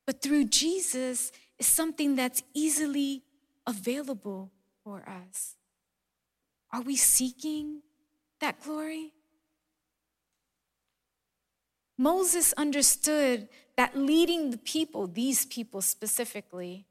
But 0.06 0.22
through 0.22 0.46
Jesus 0.46 1.32
is 1.58 1.68
something 1.68 2.16
that's 2.16 2.44
easily 2.54 3.24
available 3.66 4.52
for 4.84 5.08
us. 5.08 5.56
Are 6.72 6.82
we 6.82 6.96
seeking 6.96 7.82
that 8.40 8.62
glory? 8.62 9.14
Moses 11.98 12.54
understood 12.54 13.48
that 13.78 13.98
leading 13.98 14.52
the 14.52 14.58
people, 14.58 15.08
these 15.08 15.46
people 15.46 15.82
specifically, 15.82 16.86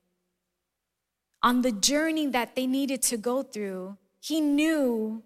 on 1.43 1.61
the 1.61 1.73
journey 1.73 2.27
that 2.29 2.57
they 2.57 2.67
needed 2.67 3.03
to 3.03 3.19
go 3.19 3.43
through, 3.43 3.99
he 4.19 4.41
knew 4.41 5.23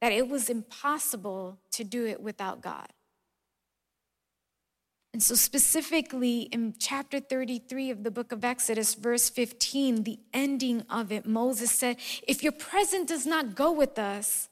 that 0.00 0.10
it 0.12 0.28
was 0.28 0.50
impossible 0.50 1.60
to 1.70 1.84
do 1.84 2.04
it 2.04 2.20
without 2.20 2.60
God. 2.60 2.88
And 5.14 5.22
so, 5.22 5.36
specifically 5.36 6.48
in 6.50 6.74
chapter 6.76 7.20
33 7.20 7.90
of 7.90 8.02
the 8.02 8.10
book 8.10 8.32
of 8.32 8.44
Exodus, 8.44 8.94
verse 8.94 9.30
15, 9.30 10.02
the 10.02 10.18
ending 10.32 10.82
of 10.90 11.12
it, 11.12 11.24
Moses 11.24 11.70
said, 11.70 11.98
If 12.26 12.42
your 12.42 12.50
presence 12.50 13.10
does 13.10 13.24
not 13.24 13.54
go 13.54 13.70
with 13.70 13.96
us, 13.96 14.48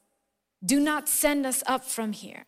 do 0.64 0.78
not 0.78 1.09
send 1.09 1.47
us 1.47 1.64
up 1.66 1.85
from 1.85 2.12
here. 2.12 2.45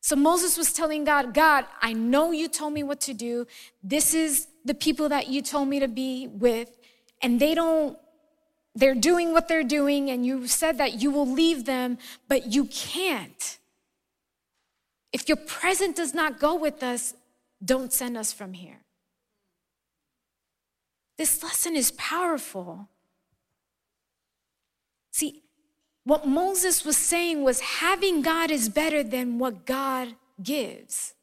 So 0.00 0.16
Moses 0.16 0.56
was 0.56 0.72
telling 0.72 1.04
God, 1.04 1.34
God, 1.34 1.66
I 1.82 1.92
know 1.92 2.32
you 2.32 2.48
told 2.48 2.72
me 2.72 2.82
what 2.82 3.02
to 3.02 3.12
do. 3.12 3.46
This 3.82 4.14
is 4.14 4.48
the 4.64 4.72
people 4.72 5.10
that 5.10 5.28
you 5.28 5.42
told 5.42 5.68
me 5.68 5.80
to 5.80 5.88
be 5.88 6.28
with, 6.28 6.70
and 7.20 7.38
they 7.40 7.54
don't, 7.54 7.98
they're 8.74 8.94
doing 8.94 9.34
what 9.34 9.48
they're 9.48 9.62
doing, 9.62 10.08
and 10.08 10.24
you 10.24 10.46
said 10.46 10.78
that 10.78 10.94
you 10.94 11.10
will 11.10 11.30
leave 11.30 11.66
them, 11.66 11.98
but 12.26 12.46
you 12.46 12.64
can't. 12.64 13.58
If 15.12 15.28
your 15.28 15.36
presence 15.36 15.96
does 15.96 16.14
not 16.14 16.40
go 16.40 16.54
with 16.54 16.82
us, 16.82 17.14
don't 17.64 17.92
send 17.92 18.16
us 18.16 18.32
from 18.32 18.54
here. 18.54 18.80
This 21.18 21.42
lesson 21.42 21.76
is 21.76 21.90
powerful. 21.92 22.88
See, 25.12 25.42
what 26.04 26.26
Moses 26.26 26.84
was 26.84 26.96
saying 26.96 27.44
was 27.44 27.60
having 27.60 28.22
God 28.22 28.50
is 28.50 28.68
better 28.68 29.02
than 29.02 29.38
what 29.38 29.66
God 29.66 30.14
gives. 30.42 31.14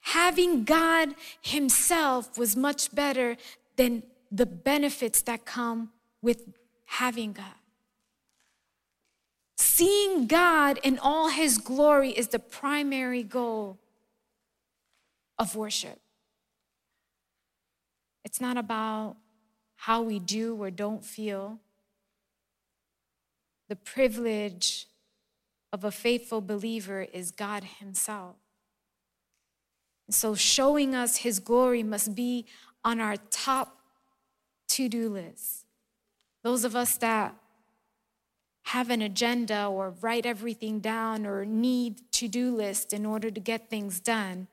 Having 0.00 0.64
God 0.64 1.14
Himself 1.42 2.38
was 2.38 2.56
much 2.56 2.94
better 2.94 3.36
than 3.76 4.04
the 4.30 4.46
benefits 4.46 5.20
that 5.22 5.44
come 5.44 5.90
with 6.22 6.48
having 6.86 7.32
God. 7.32 7.44
Seeing 9.76 10.26
God 10.26 10.80
in 10.82 10.98
all 10.98 11.28
His 11.28 11.58
glory 11.58 12.08
is 12.08 12.28
the 12.28 12.38
primary 12.38 13.22
goal 13.22 13.78
of 15.38 15.54
worship. 15.54 16.00
It's 18.24 18.40
not 18.40 18.56
about 18.56 19.16
how 19.74 20.00
we 20.00 20.18
do 20.18 20.56
or 20.56 20.70
don't 20.70 21.04
feel 21.04 21.58
the 23.68 23.76
privilege 23.76 24.86
of 25.74 25.84
a 25.84 25.90
faithful 25.90 26.40
believer 26.40 27.02
is 27.12 27.30
God 27.30 27.62
Himself. 27.78 28.36
So, 30.08 30.34
showing 30.34 30.94
us 30.94 31.18
His 31.18 31.38
glory 31.38 31.82
must 31.82 32.14
be 32.14 32.46
on 32.82 32.98
our 32.98 33.18
top 33.30 33.78
to 34.68 34.88
do 34.88 35.10
list. 35.10 35.66
Those 36.42 36.64
of 36.64 36.74
us 36.74 36.96
that 36.96 37.34
have 38.66 38.90
an 38.90 39.00
agenda 39.00 39.64
or 39.66 39.94
write 40.00 40.26
everything 40.26 40.80
down 40.80 41.24
or 41.24 41.44
need 41.44 42.00
to-do 42.10 42.54
list 42.54 42.92
in 42.92 43.06
order 43.06 43.30
to 43.30 43.40
get 43.40 43.70
things 43.70 44.00
done. 44.00 44.48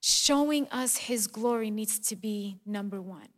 Showing 0.00 0.66
us 0.68 0.96
his 0.96 1.26
glory 1.26 1.70
needs 1.70 1.98
to 1.98 2.16
be 2.16 2.60
number 2.64 3.02
1. 3.02 3.28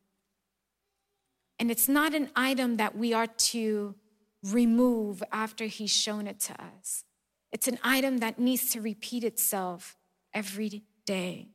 And 1.59 1.71
it's 1.71 1.89
not 1.89 2.15
an 2.15 2.31
item 2.37 2.77
that 2.77 2.97
we 2.97 3.13
are 3.13 3.27
to 3.27 3.97
remove 4.45 5.23
after 5.33 5.65
he's 5.65 5.91
shown 5.91 6.29
it 6.29 6.39
to 6.41 6.53
us. 6.53 7.05
It's 7.51 7.67
an 7.67 7.81
item 7.83 8.19
that 8.19 8.39
needs 8.39 8.71
to 8.71 8.81
repeat 8.81 9.25
itself 9.25 9.97
every 10.33 10.85
day. 11.07 11.49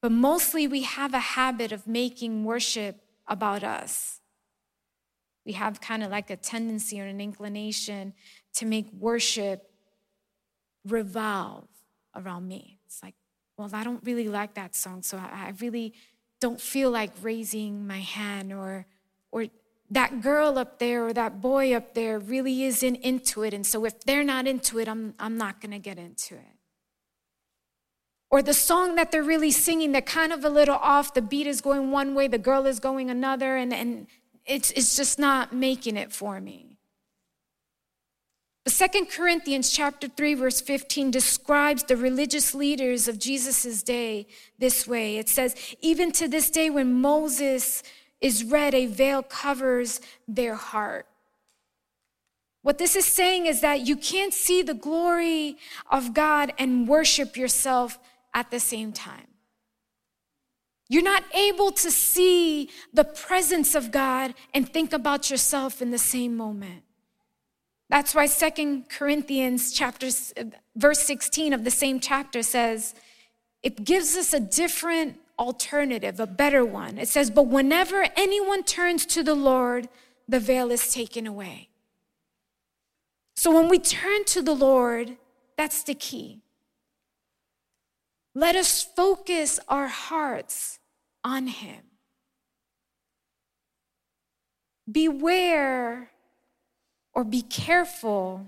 But 0.00 0.12
mostly 0.12 0.66
we 0.66 0.82
have 0.82 1.12
a 1.12 1.18
habit 1.18 1.72
of 1.72 1.86
making 1.86 2.44
worship 2.44 3.02
about 3.26 3.64
us. 3.64 4.20
We 5.44 5.52
have 5.52 5.80
kind 5.80 6.02
of 6.02 6.10
like 6.10 6.30
a 6.30 6.36
tendency 6.36 7.00
or 7.00 7.04
an 7.04 7.20
inclination 7.20 8.14
to 8.54 8.66
make 8.66 8.86
worship 8.92 9.70
revolve 10.86 11.68
around 12.14 12.48
me. 12.48 12.78
It's 12.86 13.02
like, 13.02 13.14
well, 13.56 13.70
I 13.72 13.84
don't 13.84 14.04
really 14.04 14.28
like 14.28 14.54
that 14.54 14.74
song, 14.74 15.02
so 15.02 15.18
I, 15.18 15.52
really 15.60 15.94
don't 16.40 16.60
feel 16.60 16.90
like 16.90 17.10
raising 17.22 17.86
my 17.86 18.00
hand 18.00 18.52
or 18.52 18.86
or 19.30 19.46
that 19.90 20.20
girl 20.20 20.58
up 20.58 20.78
there 20.78 21.06
or 21.06 21.12
that 21.12 21.40
boy 21.40 21.74
up 21.74 21.94
there 21.94 22.18
really 22.18 22.64
isn't 22.64 22.96
into 22.96 23.42
it. 23.42 23.54
And 23.54 23.66
so 23.66 23.84
if 23.84 24.00
they're 24.00 24.24
not 24.24 24.46
into 24.46 24.78
it, 24.78 24.88
I'm, 24.88 25.14
I'm 25.18 25.36
not 25.36 25.60
going 25.60 25.72
to 25.72 25.78
get 25.78 25.98
into 25.98 26.34
it. 26.34 26.58
Or 28.30 28.42
the 28.42 28.54
song 28.54 28.96
that 28.96 29.12
they're 29.12 29.22
really 29.22 29.52
singing, 29.52 29.92
they're 29.92 30.02
kind 30.02 30.32
of 30.32 30.44
a 30.44 30.48
little 30.48 30.76
off. 30.76 31.14
The 31.14 31.22
beat 31.22 31.46
is 31.46 31.60
going 31.60 31.92
one 31.92 32.14
way, 32.14 32.26
the 32.26 32.38
girl 32.38 32.66
is 32.66 32.80
going 32.80 33.10
another, 33.10 33.56
and, 33.56 33.72
and 33.72 34.06
it's, 34.46 34.70
it's 34.72 34.96
just 34.96 35.18
not 35.18 35.52
making 35.52 35.96
it 35.96 36.12
for 36.12 36.40
me. 36.40 36.74
But 38.64 38.72
Second 38.72 39.10
Corinthians 39.10 39.70
chapter 39.70 40.08
3 40.08 40.34
verse 40.34 40.60
15 40.60 41.10
describes 41.10 41.84
the 41.84 41.96
religious 41.96 42.54
leaders 42.54 43.08
of 43.08 43.18
Jesus' 43.18 43.82
day 43.82 44.26
this 44.58 44.86
way. 44.86 45.18
It 45.18 45.28
says, 45.28 45.54
"Even 45.82 46.12
to 46.12 46.26
this 46.26 46.50
day 46.50 46.70
when 46.70 46.94
Moses 46.94 47.82
is 48.22 48.42
read, 48.42 48.74
a 48.74 48.86
veil 48.86 49.22
covers 49.22 50.00
their 50.26 50.54
heart." 50.54 51.06
What 52.62 52.78
this 52.78 52.96
is 52.96 53.04
saying 53.04 53.44
is 53.44 53.60
that 53.60 53.86
you 53.86 53.96
can't 53.96 54.32
see 54.32 54.62
the 54.62 54.72
glory 54.72 55.58
of 55.90 56.14
God 56.14 56.54
and 56.58 56.88
worship 56.88 57.36
yourself 57.36 57.98
at 58.32 58.50
the 58.50 58.60
same 58.60 58.94
time. 58.94 59.33
You're 60.88 61.02
not 61.02 61.24
able 61.32 61.72
to 61.72 61.90
see 61.90 62.70
the 62.92 63.04
presence 63.04 63.74
of 63.74 63.90
God 63.90 64.34
and 64.52 64.68
think 64.68 64.92
about 64.92 65.30
yourself 65.30 65.80
in 65.80 65.90
the 65.90 65.98
same 65.98 66.36
moment. 66.36 66.82
That's 67.88 68.14
why 68.14 68.26
Second 68.26 68.88
Corinthians 68.88 69.72
chapter 69.72 70.08
verse 70.76 71.00
16 71.00 71.52
of 71.52 71.64
the 71.64 71.70
same 71.70 72.00
chapter 72.00 72.42
says 72.42 72.94
it 73.62 73.84
gives 73.84 74.16
us 74.16 74.32
a 74.32 74.40
different 74.40 75.20
alternative, 75.38 76.20
a 76.20 76.26
better 76.26 76.64
one. 76.64 76.98
It 76.98 77.08
says, 77.08 77.30
"But 77.30 77.44
whenever 77.44 78.08
anyone 78.16 78.62
turns 78.62 79.04
to 79.06 79.22
the 79.22 79.34
Lord, 79.34 79.88
the 80.28 80.40
veil 80.40 80.70
is 80.70 80.92
taken 80.92 81.26
away." 81.26 81.68
So 83.36 83.50
when 83.50 83.68
we 83.68 83.78
turn 83.78 84.24
to 84.26 84.42
the 84.42 84.54
Lord, 84.54 85.16
that's 85.56 85.82
the 85.82 85.94
key. 85.94 86.43
Let 88.34 88.56
us 88.56 88.82
focus 88.82 89.60
our 89.68 89.86
hearts 89.88 90.80
on 91.22 91.46
Him. 91.46 91.82
Beware 94.90 96.10
or 97.14 97.24
be 97.24 97.42
careful 97.42 98.46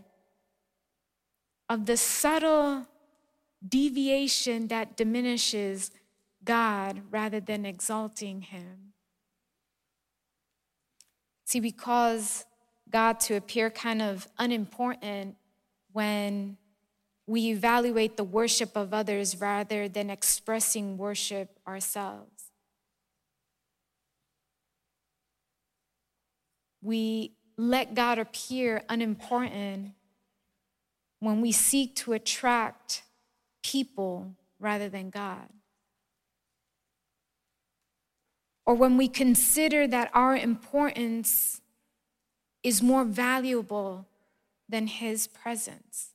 of 1.69 1.87
the 1.87 1.97
subtle 1.97 2.87
deviation 3.67 4.69
that 4.69 4.97
diminishes 4.97 5.91
God 6.45 7.03
rather 7.11 7.41
than 7.41 7.65
exalting 7.65 8.43
Him. 8.43 8.93
See, 11.45 11.61
we 11.61 11.71
cause 11.71 12.45
God 12.91 13.21
to 13.21 13.35
appear 13.35 13.71
kind 13.71 14.03
of 14.03 14.27
unimportant 14.39 15.37
when 15.93 16.57
we 17.27 17.49
evaluate 17.51 18.17
the 18.17 18.25
worship 18.25 18.77
of 18.77 18.95
others 18.95 19.41
rather 19.41 19.89
than 19.89 20.11
expressing 20.11 20.97
worship 20.97 21.59
ourselves. 21.67 22.51
We 26.81 27.33
let 27.57 27.95
God 27.95 28.19
appear 28.19 28.83
unimportant 28.89 29.93
when 31.19 31.41
we 31.41 31.51
seek 31.51 31.97
to 31.97 32.13
attract 32.13 33.03
people 33.63 34.37
rather 34.61 34.89
than 34.89 35.11
God. 35.11 35.49
Or 38.65 38.75
when 38.75 38.97
we 38.97 39.09
consider 39.09 39.89
that 39.89 40.11
our 40.15 40.37
importance 40.37 41.61
is 42.63 42.83
more 42.83 43.05
valuable 43.05 44.07
than 44.69 44.87
His 44.87 45.27
presence. 45.27 46.13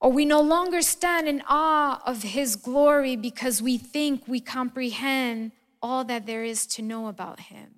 Or 0.00 0.12
we 0.12 0.24
no 0.24 0.40
longer 0.40 0.80
stand 0.80 1.28
in 1.28 1.42
awe 1.48 2.00
of 2.06 2.22
his 2.22 2.54
glory 2.54 3.16
because 3.16 3.60
we 3.60 3.78
think 3.78 4.28
we 4.28 4.40
comprehend 4.40 5.52
all 5.82 6.04
that 6.04 6.26
there 6.26 6.44
is 6.44 6.66
to 6.66 6.82
know 6.82 7.08
about 7.08 7.40
him. 7.40 7.74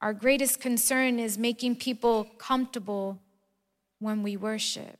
Our 0.00 0.12
greatest 0.12 0.60
concern 0.60 1.18
is 1.18 1.38
making 1.38 1.76
people 1.76 2.24
comfortable 2.38 3.20
when 4.00 4.22
we 4.22 4.36
worship. 4.36 4.98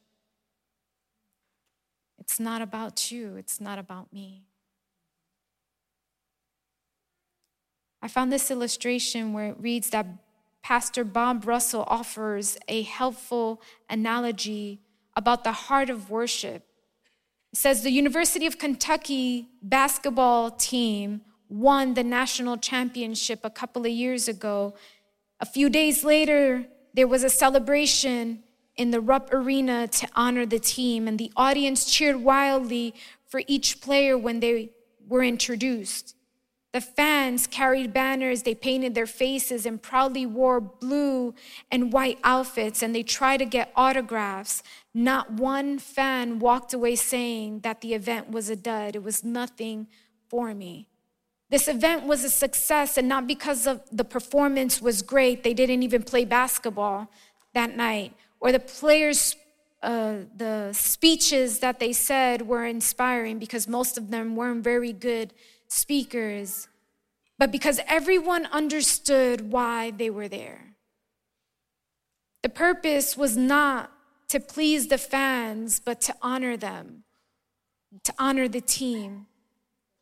It's 2.19 2.39
not 2.39 2.63
about 2.63 3.11
you, 3.11 3.35
it's 3.37 3.61
not 3.61 3.81
about 3.81 4.13
me. 4.13 4.45
I 8.01 8.09
found 8.09 8.33
this 8.33 8.51
illustration 8.51 9.33
where 9.33 9.49
it 9.49 9.57
reads 9.59 9.91
that 9.91 10.07
Pastor 10.63 11.05
Bob 11.05 11.47
Russell 11.47 11.85
offers 11.89 12.57
a 12.69 12.83
helpful 12.83 13.61
analogy 13.91 14.81
about 15.17 15.45
the 15.45 15.53
heart 15.53 15.91
of 15.91 16.09
worship. 16.09 16.65
It 17.53 17.59
says 17.59 17.83
the 17.83 17.91
University 17.91 18.47
of 18.47 18.59
Kentucky 18.59 19.49
basketball 19.63 20.53
team 20.53 21.23
won 21.49 21.95
the 21.95 22.05
national 22.05 22.57
championship 22.57 23.41
a 23.45 23.51
couple 23.51 23.85
of 23.85 23.91
years 23.93 24.29
ago. 24.29 24.75
A 25.41 25.47
few 25.47 25.69
days 25.69 26.05
later, 26.05 26.67
there 26.95 27.09
was 27.09 27.25
a 27.25 27.31
celebration 27.31 28.43
in 28.77 28.91
the 28.91 29.01
Rupp 29.01 29.35
Arena 29.35 29.87
to 29.89 30.09
honor 30.15 30.47
the 30.47 30.59
team, 30.59 31.07
and 31.07 31.19
the 31.19 31.31
audience 31.37 31.85
cheered 31.85 32.17
wildly 32.17 32.95
for 33.27 33.43
each 33.47 33.81
player 33.81 34.17
when 34.17 34.41
they 34.41 34.71
were 35.07 35.23
introduced. 35.23 36.15
The 36.73 36.81
fans 36.81 37.47
carried 37.47 37.93
banners, 37.93 38.43
they 38.43 38.55
painted 38.55 38.95
their 38.95 39.07
faces 39.07 39.67
and 39.67 39.81
proudly 39.81 40.25
wore 40.25 40.59
blue 40.59 41.35
and 41.71 41.93
white 41.93 42.19
outfits, 42.25 42.83
and 42.83 42.95
they 42.95 43.03
tried 43.03 43.39
to 43.39 43.45
get 43.45 43.71
autographs. 43.77 44.63
Not 44.95 45.31
one 45.33 45.79
fan 45.79 46.39
walked 46.39 46.73
away 46.73 46.97
saying 46.97 47.61
that 47.61 47.83
the 47.83 47.93
event 47.93 48.31
was 48.31 48.49
a 48.49 48.57
dud. 48.57 48.97
It 48.97 49.03
was 49.03 49.23
nothing 49.23 49.87
for 50.29 50.55
me. 50.55 50.89
This 51.51 51.69
event 51.69 52.07
was 52.07 52.25
a 52.25 52.31
success, 52.31 52.97
and 52.97 53.07
not 53.07 53.27
because 53.27 53.67
of 53.67 53.83
the 53.93 54.05
performance 54.05 54.81
was 54.81 55.03
great. 55.03 55.45
They 55.45 55.53
didn't 55.53 55.83
even 55.83 56.03
play 56.03 56.25
basketball 56.25 57.11
that 57.53 57.77
night, 57.77 58.15
or 58.41 58.51
the 58.51 58.61
players' 58.61 59.37
uh, 59.83 60.21
the 60.35 60.73
speeches 60.73 61.59
that 61.59 61.81
they 61.81 61.93
said 61.93 62.43
were 62.47 62.65
inspiring 62.65 63.39
because 63.39 63.69
most 63.69 63.99
of 63.99 64.11
them 64.11 64.37
weren't 64.37 64.65
very 64.65 64.93
good 64.93 65.35
speakers, 65.73 66.69
but 67.39 67.51
because 67.51 67.81
everyone 67.89 68.47
understood 68.47 69.51
why 69.51 69.91
they 69.91 70.11
were 70.11 70.29
there. 70.29 70.77
The 72.43 72.49
purpose 72.49 73.17
was 73.17 73.37
not 73.37 73.91
to 74.29 74.41
please 74.41 74.89
the 74.89 74.99
fans, 74.99 75.81
but 75.81 76.01
to 76.03 76.15
honor 76.21 76.57
them, 76.57 77.05
to 78.05 78.13
honor 78.19 78.49
the 78.49 78.61
team. 78.61 79.27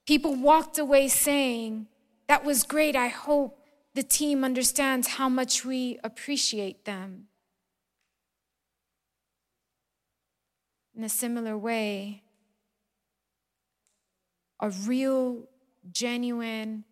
People 0.07 0.35
walked 0.35 0.79
away 0.79 1.09
saying, 1.09 1.87
That 2.27 2.45
was 2.45 2.65
great. 2.65 2.97
I 2.97 3.09
hope 3.09 3.59
the 3.95 4.03
team 4.03 4.45
understands 4.45 5.09
how 5.09 5.29
much 5.29 5.65
we 5.65 5.99
appreciate 6.03 6.85
them. 6.85 7.27
In 10.97 11.05
a 11.05 11.09
similar 11.09 11.57
way, 11.57 12.23
a 14.61 14.71
real 14.71 15.49
genuine, 15.93 16.85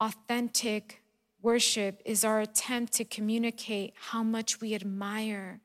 authentic 0.00 1.02
worship 1.42 2.02
is 2.04 2.24
our 2.24 2.40
attempt 2.40 2.92
to 2.94 3.04
communicate 3.04 3.94
how 3.96 4.22
much 4.22 4.60
we 4.60 4.74
admire, 4.74 5.60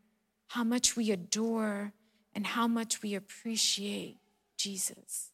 how 0.47 0.63
much 0.63 0.95
we 0.95 1.11
adore, 1.11 1.93
and 2.33 2.47
how 2.47 2.67
much 2.67 3.01
we 3.01 3.15
appreciate 3.15 4.17
Jesus. 4.57 5.31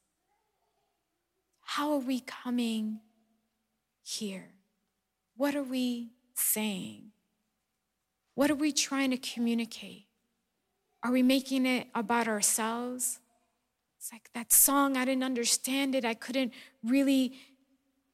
How 1.62 1.92
are 1.92 2.00
we 2.00 2.22
coming 2.22 3.00
here? 4.04 4.52
What 5.36 5.56
are 5.56 5.64
we 5.64 6.12
saying? 6.34 7.12
What 8.36 8.50
are 8.50 8.56
we 8.56 8.72
trying 8.72 9.12
to 9.12 9.18
communicate? 9.18 10.06
Are 11.04 11.12
we 11.12 11.24
making 11.24 11.66
it 11.66 11.88
about 11.94 12.28
ourselves? 12.28 13.20
It's 13.98 14.12
like 14.12 14.30
that 14.34 14.54
song, 14.54 14.96
I 14.96 15.06
didn't 15.06 15.24
understand 15.24 15.96
it. 15.96 16.06
I 16.06 16.14
couldn't 16.14 16.54
really, 16.84 17.34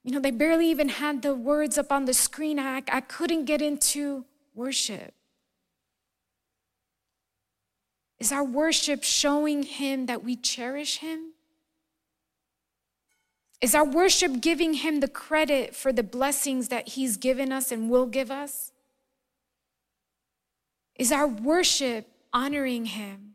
you 0.04 0.12
know, 0.12 0.20
they 0.20 0.32
barely 0.32 0.70
even 0.70 0.90
had 0.90 1.22
the 1.22 1.36
words 1.36 1.78
up 1.78 1.92
on 1.92 2.06
the 2.06 2.14
screen. 2.14 2.58
I, 2.58 2.82
I 2.90 3.02
couldn't 3.02 3.46
get 3.46 3.62
into 3.62 4.26
worship. 4.56 5.14
Is 8.20 8.32
our 8.32 8.44
worship 8.44 9.04
showing 9.04 9.64
Him 9.64 10.06
that 10.06 10.24
we 10.24 10.38
cherish 10.38 11.00
Him? 11.00 11.34
Is 13.60 13.76
our 13.76 13.86
worship 13.86 14.40
giving 14.40 14.76
Him 14.76 15.02
the 15.02 15.10
credit 15.10 15.76
for 15.76 15.92
the 15.92 16.04
blessings 16.04 16.70
that 16.70 16.90
He's 16.90 17.18
given 17.18 17.52
us 17.52 17.72
and 17.72 17.90
will 17.90 18.06
give 18.06 18.32
us? 18.32 18.72
Is 20.96 21.12
our 21.12 21.28
worship 21.28 22.08
honoring 22.32 22.86
Him? 22.86 23.33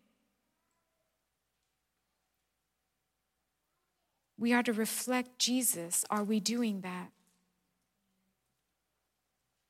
We 4.39 4.53
are 4.53 4.63
to 4.63 4.73
reflect 4.73 5.39
Jesus. 5.39 6.05
Are 6.11 6.25
we 6.25 6.41
doing 6.41 6.83
that? 6.83 7.11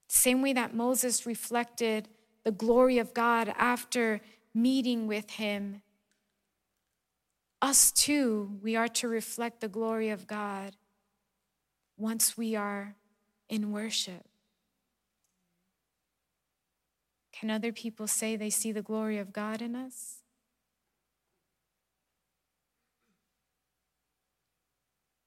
Same 0.08 0.42
way 0.42 0.52
that 0.52 0.74
Moses 0.74 1.26
reflected 1.26 2.08
the 2.44 2.52
glory 2.52 2.98
of 2.98 3.12
God 3.12 3.52
after 3.56 4.20
meeting 4.54 5.06
with 5.06 5.30
Him, 5.30 5.82
us 7.60 7.90
too, 7.90 8.58
we 8.62 8.76
are 8.76 8.88
to 8.88 9.08
reflect 9.08 9.60
the 9.60 9.68
glory 9.68 10.10
of 10.10 10.26
God 10.26 10.76
once 11.96 12.36
we 12.36 12.54
are 12.54 12.94
in 13.48 13.72
worship. 13.72 14.24
Can 17.32 17.50
other 17.50 17.72
people 17.72 18.06
say 18.06 18.36
they 18.36 18.50
see 18.50 18.72
the 18.72 18.82
glory 18.82 19.18
of 19.18 19.32
God 19.32 19.60
in 19.60 19.74
us? 19.74 20.17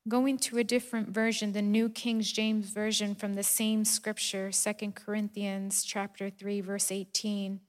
Going 0.08 0.40
to 0.40 0.58
a 0.58 0.64
different 0.64 1.10
version, 1.10 1.52
the 1.52 1.62
New 1.62 1.88
King 1.88 2.22
James 2.22 2.72
Version 2.72 3.14
from 3.14 3.36
the 3.36 3.44
same 3.44 3.86
scripture, 3.86 4.50
2 4.52 4.94
Corinthians 4.94 5.84
chapter 5.84 6.30
3 6.30 6.62
verse 6.62 6.92
18. 6.92 7.60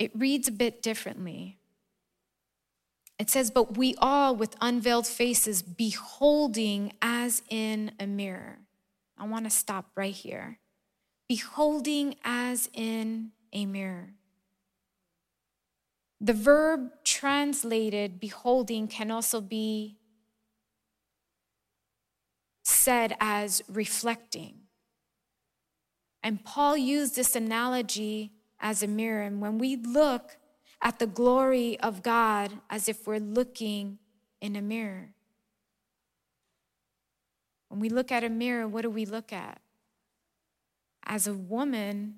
It 0.00 0.10
reads 0.16 0.48
a 0.48 0.52
bit 0.52 0.82
differently. 0.82 1.58
It 3.20 3.30
says, 3.30 3.52
But 3.52 3.76
we 3.76 3.94
all 3.98 4.34
with 4.34 4.56
unveiled 4.60 5.06
faces, 5.06 5.62
beholding 5.62 6.92
as 7.00 7.42
in 7.48 7.92
a 8.00 8.06
mirror. 8.06 8.58
I 9.16 9.28
want 9.28 9.44
to 9.44 9.50
stop 9.50 9.90
right 9.94 10.12
here. 10.12 10.58
Beholding 11.28 12.16
as 12.24 12.68
in 12.72 13.30
a 13.52 13.66
mirror. 13.66 14.14
The 16.20 16.32
verb 16.32 16.90
translated 17.04 18.18
beholding 18.18 18.88
can 18.88 19.12
also 19.12 19.40
be 19.40 19.98
said 22.62 23.16
as 23.20 23.62
reflecting. 23.68 24.60
And 26.22 26.44
Paul 26.44 26.76
used 26.76 27.16
this 27.16 27.34
analogy 27.34 28.32
as 28.60 28.82
a 28.82 28.86
mirror. 28.86 29.22
And 29.22 29.40
when 29.40 29.58
we 29.58 29.76
look 29.76 30.36
at 30.80 30.98
the 30.98 31.06
glory 31.06 31.78
of 31.80 32.02
God 32.02 32.52
as 32.70 32.88
if 32.88 33.06
we're 33.06 33.18
looking 33.18 33.98
in 34.40 34.56
a 34.56 34.62
mirror, 34.62 35.10
when 37.68 37.80
we 37.80 37.88
look 37.88 38.12
at 38.12 38.22
a 38.22 38.28
mirror, 38.28 38.68
what 38.68 38.82
do 38.82 38.90
we 38.90 39.04
look 39.06 39.32
at? 39.32 39.60
As 41.04 41.26
a 41.26 41.34
woman, 41.34 42.16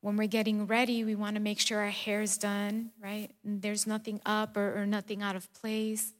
when 0.00 0.16
we're 0.16 0.26
getting 0.26 0.66
ready, 0.66 1.04
we 1.04 1.14
want 1.14 1.36
to 1.36 1.40
make 1.40 1.60
sure 1.60 1.80
our 1.80 1.90
hair's 1.90 2.38
done, 2.38 2.90
right? 3.00 3.30
And 3.44 3.60
there's 3.62 3.86
nothing 3.86 4.20
up 4.24 4.56
or, 4.56 4.80
or 4.80 4.86
nothing 4.86 5.22
out 5.22 5.36
of 5.36 5.52
place. 5.52 6.14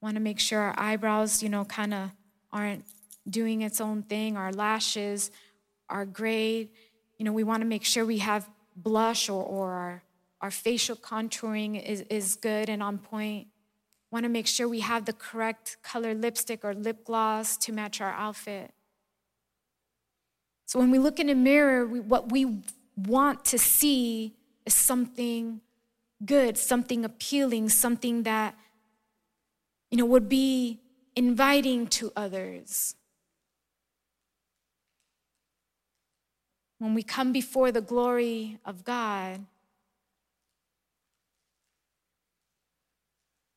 Want 0.00 0.14
to 0.14 0.20
make 0.20 0.40
sure 0.40 0.60
our 0.60 0.74
eyebrows, 0.78 1.42
you 1.42 1.48
know, 1.48 1.64
kind 1.64 1.92
of 1.92 2.10
aren't 2.52 2.84
doing 3.28 3.62
its 3.62 3.80
own 3.80 4.02
thing. 4.02 4.36
Our 4.36 4.52
lashes 4.52 5.30
are 5.88 6.06
great. 6.06 6.70
You 7.18 7.24
know, 7.24 7.32
we 7.32 7.44
want 7.44 7.60
to 7.62 7.66
make 7.66 7.84
sure 7.84 8.04
we 8.06 8.18
have 8.18 8.48
blush 8.74 9.28
or, 9.28 9.42
or 9.42 9.72
our, 9.72 10.02
our 10.40 10.50
facial 10.50 10.96
contouring 10.96 11.82
is, 11.82 12.00
is 12.08 12.36
good 12.36 12.68
and 12.68 12.82
on 12.82 12.98
point. 12.98 13.48
Want 14.10 14.24
to 14.24 14.28
make 14.28 14.46
sure 14.46 14.66
we 14.68 14.80
have 14.80 15.04
the 15.04 15.12
correct 15.12 15.76
color 15.82 16.14
lipstick 16.14 16.64
or 16.64 16.74
lip 16.74 17.04
gloss 17.04 17.56
to 17.58 17.72
match 17.72 18.00
our 18.00 18.12
outfit. 18.12 18.72
So 20.66 20.78
when 20.78 20.90
we 20.90 20.98
look 20.98 21.20
in 21.20 21.28
a 21.28 21.34
mirror, 21.34 21.86
we, 21.86 22.00
what 22.00 22.32
we 22.32 22.62
want 22.96 23.44
to 23.46 23.58
see 23.58 24.34
is 24.64 24.74
something 24.74 25.60
good, 26.24 26.56
something 26.56 27.04
appealing, 27.04 27.68
something 27.68 28.22
that 28.24 28.54
you 29.90 29.98
know 29.98 30.06
would 30.06 30.28
be 30.28 30.80
inviting 31.16 31.86
to 31.88 32.12
others. 32.16 32.94
when 36.80 36.94
we 36.94 37.02
come 37.02 37.30
before 37.30 37.70
the 37.70 37.82
glory 37.82 38.58
of 38.64 38.84
God, 38.84 39.44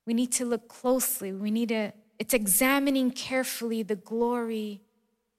we 0.06 0.13
need 0.13 0.34
to 0.34 0.46
look 0.46 0.67
closely. 0.67 1.32
We 1.32 1.50
need 1.50 1.69
to, 1.69 1.93
it's 2.19 2.34
examining 2.34 3.12
carefully 3.12 3.82
the 3.82 3.96
glory 3.96 4.82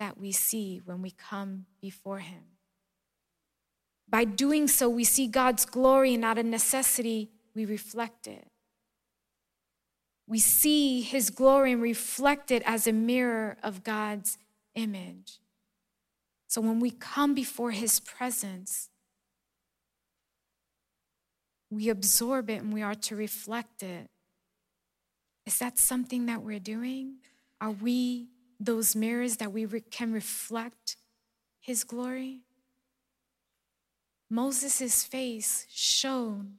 that 0.00 0.16
we 0.16 0.33
see 0.33 0.80
when 0.87 1.02
we 1.02 1.11
come 1.11 1.66
before 1.83 2.20
Him. 2.20 2.42
By 4.09 4.24
doing 4.24 4.66
so, 4.66 4.88
we 4.88 5.04
see 5.04 5.26
God's 5.26 5.66
glory, 5.66 6.14
and 6.14 6.24
out 6.24 6.38
of 6.38 6.46
necessity, 6.46 7.30
we 7.54 7.66
reflect 7.66 8.26
it. 8.26 8.48
We 10.26 10.38
see 10.38 11.02
His 11.02 11.30
glory 11.30 11.72
and 11.72 11.82
reflect 11.82 12.50
it 12.50 12.62
as 12.64 12.87
a 12.87 12.92
mirror 12.92 13.56
of 13.62 13.84
God's 13.84 14.38
image. 14.74 15.38
So 16.54 16.60
when 16.60 16.78
we 16.78 16.92
come 16.92 17.34
before 17.34 17.72
his 17.72 17.98
presence, 17.98 18.88
we 21.68 21.88
absorb 21.88 22.48
it 22.48 22.62
and 22.62 22.72
we 22.72 22.80
are 22.80 22.94
to 22.94 23.16
reflect 23.16 23.82
it. 23.82 24.08
Is 25.46 25.58
that 25.58 25.78
something 25.78 26.26
that 26.26 26.42
we're 26.42 26.60
doing? 26.60 27.16
Are 27.60 27.72
we 27.72 28.28
those 28.60 28.94
mirrors 28.94 29.38
that 29.38 29.52
we 29.52 29.66
re- 29.66 29.80
can 29.80 30.12
reflect 30.12 30.96
his 31.60 31.82
glory? 31.82 32.42
Moses' 34.30 35.02
face 35.02 35.66
shone 35.68 36.58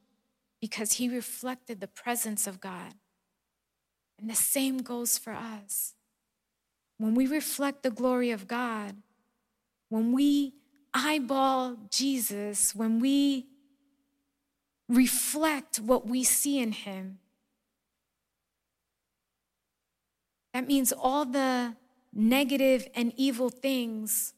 because 0.60 0.92
he 0.92 1.08
reflected 1.08 1.80
the 1.80 1.88
presence 1.88 2.46
of 2.46 2.60
God. 2.60 2.92
And 4.18 4.30
the 4.30 4.34
same 4.34 4.78
goes 4.78 5.18
for 5.18 5.32
us. 5.32 5.94
When 6.98 7.14
we 7.14 7.26
reflect 7.26 7.82
the 7.82 7.90
glory 7.90 8.30
of 8.30 8.48
God, 8.48 8.96
when 9.88 10.12
we 10.12 10.54
eyeball 10.94 11.76
Jesus, 11.90 12.74
when 12.74 13.00
we 13.00 13.46
reflect 14.88 15.78
what 15.78 16.06
we 16.06 16.24
see 16.24 16.58
in 16.58 16.72
him, 16.72 17.18
that 20.54 20.66
means 20.66 20.92
all 20.92 21.26
the 21.26 21.76
negative 22.14 22.88
and 22.94 23.12
evil 23.16 23.50
things 23.50 24.32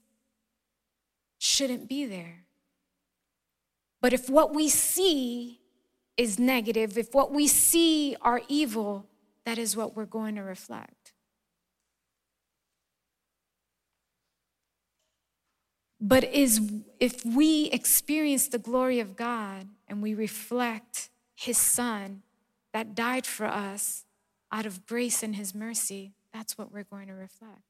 shouldn't 1.38 1.88
be 1.88 2.04
there. 2.04 2.44
But 4.00 4.12
if 4.12 4.28
what 4.28 4.52
we 4.52 4.68
see 4.68 5.60
is 6.16 6.38
negative, 6.38 6.98
if 6.98 7.14
what 7.14 7.32
we 7.32 7.46
see 7.46 8.16
are 8.20 8.42
evil, 8.48 9.07
that 9.48 9.56
is 9.56 9.74
what 9.74 9.96
we're 9.96 10.04
going 10.04 10.34
to 10.34 10.42
reflect. 10.42 11.14
But 15.98 16.24
is 16.24 16.70
if 17.00 17.24
we 17.24 17.70
experience 17.72 18.48
the 18.48 18.58
glory 18.58 19.00
of 19.00 19.16
God 19.16 19.68
and 19.88 20.02
we 20.02 20.12
reflect 20.12 21.08
his 21.34 21.56
son 21.56 22.20
that 22.74 22.94
died 22.94 23.24
for 23.24 23.46
us 23.46 24.04
out 24.52 24.66
of 24.66 24.84
grace 24.84 25.22
and 25.22 25.34
his 25.34 25.54
mercy, 25.54 26.12
that's 26.30 26.58
what 26.58 26.70
we're 26.70 26.84
going 26.84 27.06
to 27.06 27.14
reflect. 27.14 27.62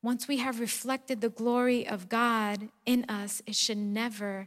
Once 0.00 0.28
we 0.28 0.36
have 0.36 0.60
reflected 0.60 1.20
the 1.20 1.28
glory 1.28 1.84
of 1.84 2.08
God 2.08 2.68
in 2.86 3.04
us, 3.08 3.42
it 3.46 3.56
should 3.56 3.78
never 3.78 4.46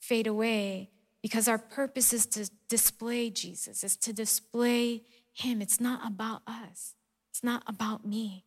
fade 0.00 0.26
away 0.26 0.88
because 1.22 1.48
our 1.48 1.58
purpose 1.58 2.12
is 2.12 2.26
to 2.26 2.50
display 2.68 3.30
Jesus, 3.30 3.82
is 3.82 3.96
to 3.96 4.12
display 4.12 5.02
him. 5.32 5.60
It's 5.60 5.80
not 5.80 6.06
about 6.06 6.42
us. 6.46 6.94
It's 7.30 7.42
not 7.42 7.62
about 7.66 8.06
me. 8.06 8.44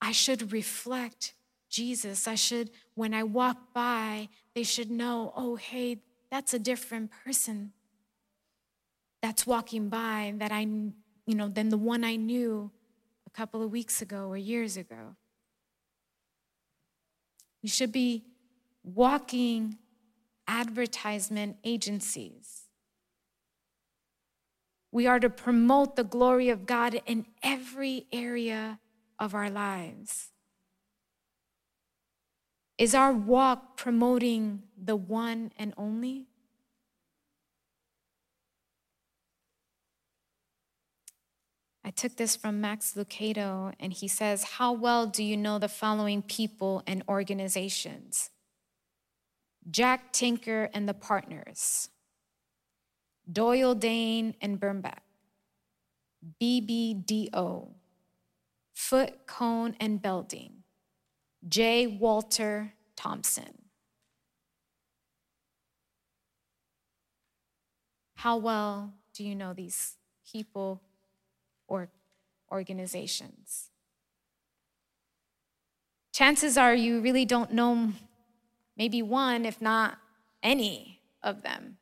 I 0.00 0.12
should 0.12 0.52
reflect 0.52 1.34
Jesus. 1.70 2.26
I 2.26 2.34
should, 2.34 2.70
when 2.94 3.14
I 3.14 3.22
walk 3.22 3.72
by, 3.72 4.28
they 4.54 4.62
should 4.64 4.90
know, 4.90 5.32
oh, 5.36 5.56
hey, 5.56 5.98
that's 6.30 6.52
a 6.54 6.58
different 6.58 7.10
person 7.24 7.72
that's 9.20 9.46
walking 9.46 9.88
by 9.88 10.34
that 10.38 10.50
I 10.50 10.66
you 11.26 11.34
know, 11.34 11.48
than 11.48 11.68
the 11.68 11.78
one 11.78 12.04
I 12.04 12.16
knew 12.16 12.70
a 13.26 13.30
couple 13.30 13.62
of 13.62 13.70
weeks 13.70 14.02
ago 14.02 14.28
or 14.28 14.36
years 14.36 14.76
ago. 14.76 15.16
We 17.62 17.68
should 17.68 17.92
be 17.92 18.24
walking 18.82 19.78
advertisement 20.46 21.56
agencies. 21.64 22.62
We 24.90 25.06
are 25.06 25.20
to 25.20 25.30
promote 25.30 25.96
the 25.96 26.04
glory 26.04 26.50
of 26.50 26.66
God 26.66 27.00
in 27.06 27.26
every 27.42 28.06
area 28.12 28.78
of 29.18 29.34
our 29.34 29.48
lives. 29.48 30.28
Is 32.76 32.94
our 32.94 33.12
walk 33.12 33.76
promoting 33.76 34.64
the 34.76 34.96
one 34.96 35.52
and 35.58 35.72
only? 35.76 36.26
I 41.84 41.90
took 41.90 42.16
this 42.16 42.36
from 42.36 42.60
Max 42.60 42.94
Lucado, 42.94 43.72
and 43.80 43.92
he 43.92 44.08
says, 44.08 44.44
How 44.44 44.72
well 44.72 45.06
do 45.06 45.22
you 45.22 45.36
know 45.36 45.58
the 45.58 45.68
following 45.68 46.22
people 46.22 46.82
and 46.86 47.02
organizations? 47.08 48.31
Jack 49.70 50.12
Tinker 50.12 50.68
and 50.74 50.88
the 50.88 50.94
Partners, 50.94 51.88
Doyle 53.30 53.74
Dane 53.74 54.34
and 54.40 54.58
Bernbach, 54.60 54.98
BBDO, 56.40 57.68
Foote, 58.74 59.26
Cone 59.26 59.76
and 59.78 60.02
Belding, 60.02 60.64
J. 61.48 61.86
Walter 61.86 62.74
Thompson. 62.96 63.62
How 68.16 68.36
well 68.36 68.92
do 69.14 69.24
you 69.24 69.34
know 69.34 69.52
these 69.52 69.96
people 70.30 70.80
or 71.66 71.88
organizations? 72.50 73.70
Chances 76.12 76.56
are 76.56 76.74
you 76.74 77.00
really 77.00 77.24
don't 77.24 77.52
know 77.52 77.92
maybe 78.76 79.02
one, 79.02 79.44
if 79.44 79.60
not 79.60 79.98
any 80.42 81.00
of 81.22 81.42
them. 81.42 81.78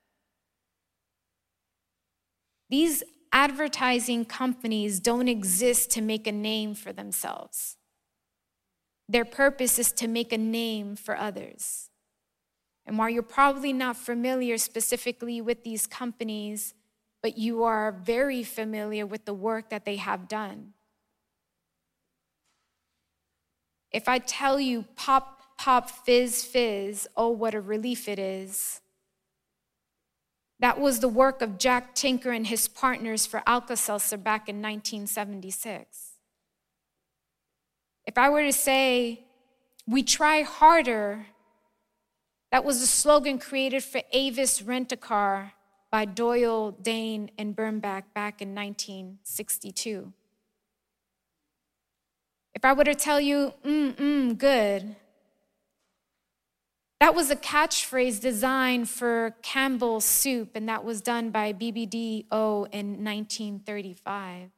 These 2.69 3.03
advertising 3.33 4.25
companies 4.25 5.01
don't 5.01 5.29
exist 5.29 5.91
to 5.93 6.01
make 6.01 6.27
a 6.27 6.33
name 6.33 6.75
for 6.75 6.93
themselves. 6.93 7.77
Their 9.09 9.25
purpose 9.25 9.79
is 9.79 9.93
to 9.93 10.07
make 10.07 10.33
a 10.33 10.39
name 10.39 10.95
for 10.95 11.17
others. 11.17 11.91
And 12.87 12.97
while 12.97 13.11
you're 13.11 13.23
probably 13.23 13.73
not 13.73 13.97
familiar 13.97 14.57
specifically 14.59 15.41
with 15.41 15.65
these 15.65 15.87
companies, 15.87 16.75
but 17.23 17.37
you 17.37 17.65
are 17.65 17.93
very 17.93 18.43
familiar 18.43 19.07
with 19.07 19.25
the 19.25 19.35
work 19.35 19.71
that 19.71 19.85
they 19.85 19.97
have 19.97 20.29
done. 20.29 20.75
If 23.93 24.09
I 24.09 24.19
tell 24.19 24.61
you 24.61 24.85
pop, 24.95 25.40
pop, 25.61 25.91
fizz, 25.91 26.43
fizz, 26.43 27.07
oh, 27.19 27.29
what 27.29 27.55
a 27.55 27.61
relief 27.61 28.09
it 28.09 28.19
is. 28.19 28.81
That 30.59 30.81
was 30.81 31.01
the 31.01 31.09
work 31.09 31.43
of 31.43 31.59
Jack 31.59 31.95
Tinker 31.95 32.31
and 32.31 32.47
his 32.47 32.67
partners 32.67 33.27
for 33.27 33.43
Alka 33.47 33.77
Seltzer 33.77 34.17
back 34.17 34.49
in 34.49 34.57
1976. 34.57 36.13
If 38.07 38.17
I 38.17 38.31
were 38.31 38.43
to 38.43 38.55
say, 38.55 39.27
we 39.87 40.03
try 40.03 40.41
harder, 40.41 41.27
that 42.51 42.65
was 42.65 42.81
a 42.81 42.87
slogan 42.87 43.39
created 43.39 43.85
for 43.85 44.01
Avis 44.13 44.63
Rent 44.63 44.93
a 44.93 44.97
Car 44.97 45.53
by 45.91 46.07
Doyle, 46.07 46.71
Dane, 46.71 47.31
and 47.37 47.55
Bernbach 47.55 48.05
back 48.15 48.41
in 48.41 48.55
1962. 48.55 50.11
If 52.55 52.65
I 52.65 52.73
were 52.73 52.85
to 52.85 52.95
tell 52.95 53.21
you, 53.21 53.53
mm, 53.63 53.95
mm, 53.95 54.39
good, 54.39 54.97
that 57.01 57.15
was 57.15 57.31
a 57.31 57.37
catchphrase 57.37 58.21
designed 58.21 58.91
for 58.91 59.35
Campbell's 59.43 60.05
soup, 60.05 60.51
and 60.55 60.69
that 60.69 60.85
was 60.85 61.01
done 61.01 61.31
by 61.31 61.53
BBDO 61.53 62.69
in 62.73 63.03
1935. 63.03 64.51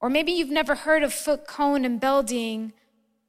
Or 0.00 0.08
maybe 0.08 0.32
you've 0.32 0.50
never 0.50 0.76
heard 0.76 1.02
of 1.02 1.12
Foote 1.12 1.46
Cone 1.46 1.84
and 1.84 2.00
Belding, 2.00 2.72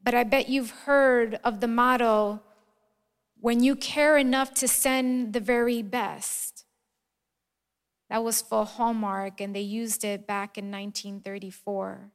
but 0.04 0.13
I 0.13 0.24
bet 0.24 0.48
you've 0.48 0.72
heard 0.72 1.39
of 1.44 1.60
the 1.60 1.67
motto 1.67 2.41
when 3.39 3.63
you 3.63 3.76
care 3.76 4.17
enough 4.17 4.54
to 4.54 4.67
send 4.67 5.34
the 5.34 5.39
very 5.39 5.82
best. 5.82 6.63
That 8.10 8.24
was 8.24 8.41
for 8.41 8.65
Hallmark, 8.65 9.41
and 9.41 9.56
they 9.56 9.62
used 9.62 10.04
it 10.04 10.28
back 10.28 10.58
in 10.60 10.65
1934. 10.65 12.12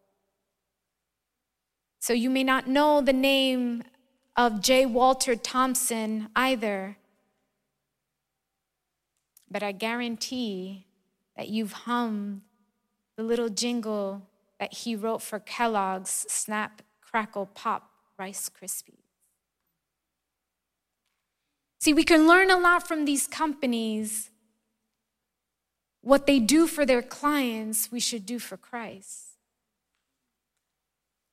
So 2.07 2.13
you 2.13 2.31
may 2.31 2.45
not 2.45 2.69
know 2.69 3.01
the 3.01 3.13
name 3.13 3.83
of 4.37 4.61
J. 4.61 4.87
Walter 4.87 5.35
Thompson 5.35 6.29
either, 6.37 6.99
but 9.51 9.65
I 9.65 9.73
guarantee 9.73 10.87
that 11.37 11.49
you've 11.49 11.73
hummed 11.73 12.43
the 13.17 13.25
little 13.25 13.49
jingle 13.49 14.23
that 14.61 14.73
he 14.73 14.95
wrote 14.95 15.21
for 15.21 15.41
Kellogg's 15.41 16.27
Snap, 16.29 16.81
Crackle, 17.01 17.47
Pop 17.47 17.91
Rice 18.17 18.49
Krispies. 18.49 19.03
See, 21.81 21.93
we 21.93 22.05
can 22.05 22.29
learn 22.29 22.53
a 22.53 22.57
lot 22.57 22.87
from 22.87 23.05
these 23.05 23.27
companies. 23.27 24.31
What 26.03 26.29
they 26.29 26.39
do 26.39 26.69
for 26.69 26.87
their 26.87 27.03
clients, 27.03 27.91
we 27.91 27.99
should 27.99 28.25
do 28.25 28.39
for 28.39 28.57
Christ. 28.57 29.36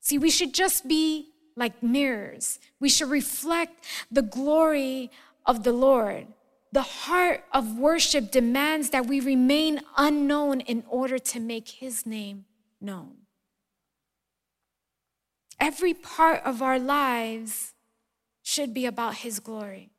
See, 0.03 0.17
we 0.17 0.29
should 0.29 0.53
just 0.53 0.85
be 0.85 1.29
like 1.55 1.81
mirrors. 1.81 2.59
We 2.81 2.89
should 2.89 3.09
reflect 3.09 3.85
the 4.11 4.21
glory 4.21 5.09
of 5.45 5.63
the 5.63 5.71
Lord. 5.71 6.27
The 6.73 6.81
heart 6.81 7.45
of 7.53 7.77
worship 7.79 8.29
demands 8.29 8.89
that 8.89 9.05
we 9.05 9.21
remain 9.21 9.79
unknown 9.95 10.59
in 10.59 10.83
order 10.89 11.17
to 11.19 11.39
make 11.39 11.69
his 11.69 12.05
name 12.05 12.43
known. 12.81 13.13
Every 15.57 15.93
part 15.93 16.41
of 16.43 16.61
our 16.61 16.79
lives 16.79 17.73
should 18.41 18.73
be 18.73 18.85
about 18.85 19.15
his 19.15 19.39
glory 19.39 19.89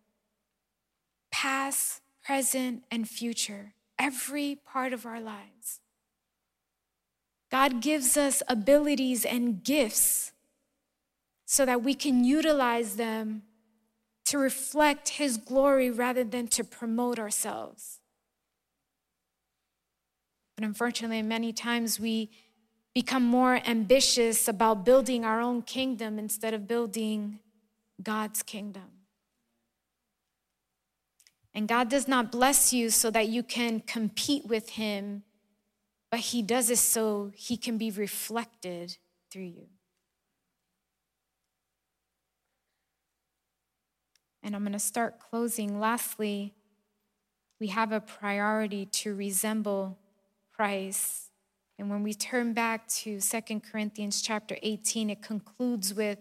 past, 1.33 2.03
present, 2.23 2.85
and 2.91 3.09
future, 3.09 3.73
every 3.99 4.55
part 4.55 4.93
of 4.93 5.07
our 5.07 5.21
lives. 5.21 5.81
God 7.55 7.81
gives 7.81 8.17
us 8.17 8.43
abilities 8.49 9.25
and 9.25 9.63
gifts 9.63 10.33
so 11.47 11.65
that 11.65 11.85
we 11.85 11.95
can 11.95 12.25
utilize 12.25 12.97
them 12.97 13.43
to 14.25 14.39
reflect 14.39 15.11
His 15.11 15.37
glory 15.37 15.89
rather 15.89 16.25
than 16.25 16.49
to 16.49 16.65
promote 16.65 17.21
ourselves. 17.21 18.01
But 20.57 20.65
unfortunately, 20.65 21.23
many 21.23 21.53
times 21.53 22.01
we 22.01 22.29
become 22.93 23.23
more 23.23 23.61
ambitious 23.65 24.49
about 24.49 24.85
building 24.85 25.25
our 25.25 25.41
own 25.41 25.63
kingdom 25.63 26.19
instead 26.19 26.55
of 26.55 26.67
building 26.67 27.39
God's 28.03 28.43
kingdom. 28.43 28.91
And 31.55 31.69
God 31.69 31.89
does 31.89 32.09
not 32.09 32.33
bless 32.33 32.73
you 32.73 32.91
so 32.91 33.13
that 33.13 33.29
you 33.29 33.45
can 33.45 33.79
compete 33.79 34.45
with 34.45 34.71
Him, 34.71 35.23
but 36.15 36.21
He 36.21 36.43
does 36.43 36.69
this 36.69 36.81
so 36.81 37.33
He 37.35 37.57
can 37.57 37.77
be 37.77 37.91
reflected 37.91 38.99
through 39.33 39.47
you. 39.47 39.67
And 44.41 44.55
I'm 44.55 44.63
going 44.63 44.75
to 44.75 44.79
start 44.79 45.19
closing. 45.19 45.81
Lastly, 45.81 46.55
we 47.59 47.67
have 47.67 47.91
a 47.91 47.99
priority 47.99 48.87
to 48.87 49.13
resemble 49.13 49.99
Christ. 50.53 51.33
And 51.81 51.91
when 51.91 52.05
we 52.05 52.15
turn 52.15 52.53
back 52.53 52.87
to 53.03 53.19
Second 53.19 53.65
Corinthians 53.65 54.23
chapter 54.23 54.57
18, 54.63 55.11
it 55.11 55.21
concludes 55.21 55.93
with 55.93 56.21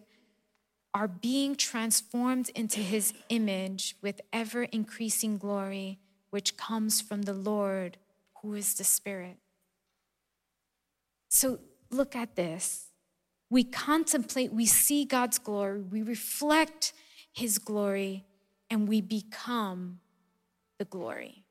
are 0.96 1.08
being 1.08 1.56
transformed 1.56 2.50
into 2.56 2.80
his 2.80 3.14
image 3.30 3.96
with 4.02 4.22
ever 4.34 4.64
increasing 4.64 5.38
glory, 5.38 6.00
which 6.32 6.58
comes 6.58 7.00
from 7.00 7.22
the 7.22 7.34
Lord, 7.34 7.98
who 8.42 8.56
is 8.56 8.74
the 8.74 8.84
Spirit. 8.84 9.38
So 11.34 11.60
look 11.90 12.16
at 12.16 12.36
this. 12.36 12.90
We 13.50 13.64
contemplate, 13.64 14.54
we 14.54 14.68
see 14.68 15.04
God's 15.04 15.40
glory, 15.40 15.82
we 15.82 16.02
reflect 16.02 16.94
his 17.32 17.58
glory, 17.58 18.24
and 18.70 18.88
we 18.88 19.02
become 19.02 20.00
the 20.78 20.86
glory. 20.86 21.44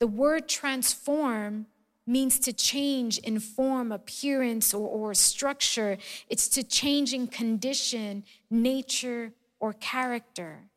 The 0.00 0.06
word 0.06 0.48
transform 0.48 1.66
means 2.06 2.38
to 2.40 2.52
change 2.52 3.18
in 3.18 3.38
form, 3.40 3.92
appearance, 3.92 4.72
or, 4.72 4.88
or 4.88 5.14
structure. 5.14 5.98
It's 6.28 6.48
to 6.48 6.62
change 6.62 7.12
in 7.12 7.26
condition, 7.26 8.24
nature, 8.50 9.32
or 9.60 9.74
character. 9.74 10.69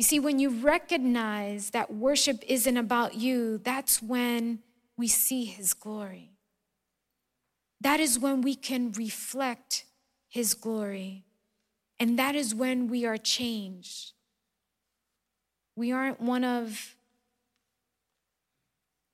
You 0.00 0.04
see, 0.04 0.18
when 0.18 0.38
you 0.38 0.48
recognize 0.48 1.72
that 1.72 1.92
worship 1.92 2.42
isn't 2.48 2.78
about 2.78 3.16
you, 3.16 3.58
that's 3.58 4.00
when 4.02 4.60
we 4.96 5.08
see 5.08 5.44
his 5.44 5.74
glory. 5.74 6.30
That 7.82 8.00
is 8.00 8.18
when 8.18 8.40
we 8.40 8.54
can 8.54 8.92
reflect 8.92 9.84
his 10.26 10.54
glory. 10.54 11.26
And 11.98 12.18
that 12.18 12.34
is 12.34 12.54
when 12.54 12.88
we 12.88 13.04
are 13.04 13.18
changed. 13.18 14.12
We 15.76 15.92
aren't 15.92 16.18
one 16.18 16.44
of, 16.44 16.96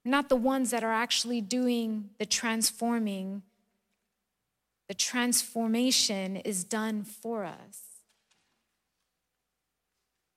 not 0.05 0.29
the 0.29 0.37
ones 0.37 0.71
that 0.71 0.85
are 0.85 0.93
actually 0.93 1.41
doing 1.41 2.11
the 2.21 2.27
transforming. 2.27 3.43
The 4.87 4.95
transformation 4.95 6.37
is 6.37 6.63
done 6.63 7.03
for 7.03 7.45
us. 7.45 7.86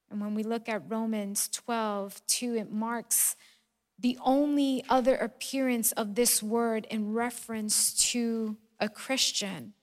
And 0.09 0.19
when 0.21 0.33
we 0.33 0.43
look 0.43 0.67
at 0.67 0.89
Romans 0.89 1.47
12, 1.49 2.21
2, 2.27 2.55
it 2.55 2.71
marks 2.71 3.35
the 3.97 4.17
only 4.23 4.83
other 4.89 5.15
appearance 5.15 5.91
of 5.93 6.15
this 6.15 6.41
word 6.41 6.87
in 6.89 7.13
reference 7.13 7.93
to 8.11 8.57
a 8.79 8.87
Christian. 8.87 9.73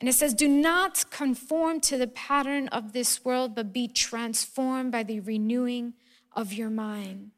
And 0.00 0.08
it 0.08 0.12
says, 0.12 0.34
Do 0.34 0.48
not 0.48 1.10
conform 1.10 1.80
to 1.80 1.96
the 1.96 2.06
pattern 2.06 2.68
of 2.68 2.92
this 2.92 3.24
world, 3.24 3.54
but 3.54 3.72
be 3.72 3.88
transformed 3.88 4.92
by 4.92 5.02
the 5.02 5.20
renewing 5.20 5.94
of 6.32 6.52
your 6.52 6.70
mind. 6.70 7.30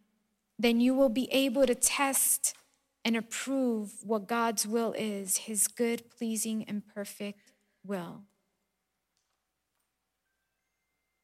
Then 0.58 0.80
you 0.80 0.94
will 0.94 1.10
be 1.10 1.28
able 1.30 1.66
to 1.66 1.74
test 1.74 2.54
and 3.04 3.16
approve 3.16 3.92
what 4.02 4.26
God's 4.26 4.66
will 4.66 4.92
is, 4.98 5.36
his 5.36 5.68
good, 5.68 6.10
pleasing, 6.10 6.64
and 6.64 6.82
perfect 6.84 7.52
will. 7.84 8.22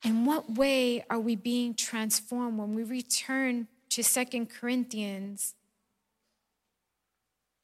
In 0.05 0.25
what 0.25 0.51
way 0.51 1.05
are 1.09 1.21
we 1.21 1.37
being 1.37 1.75
transformed 1.75 2.59
when 2.59 2.75
we 2.75 2.83
return 2.83 3.69
to 3.91 4.03
Second 4.03 4.51
Corinthians? 4.51 5.55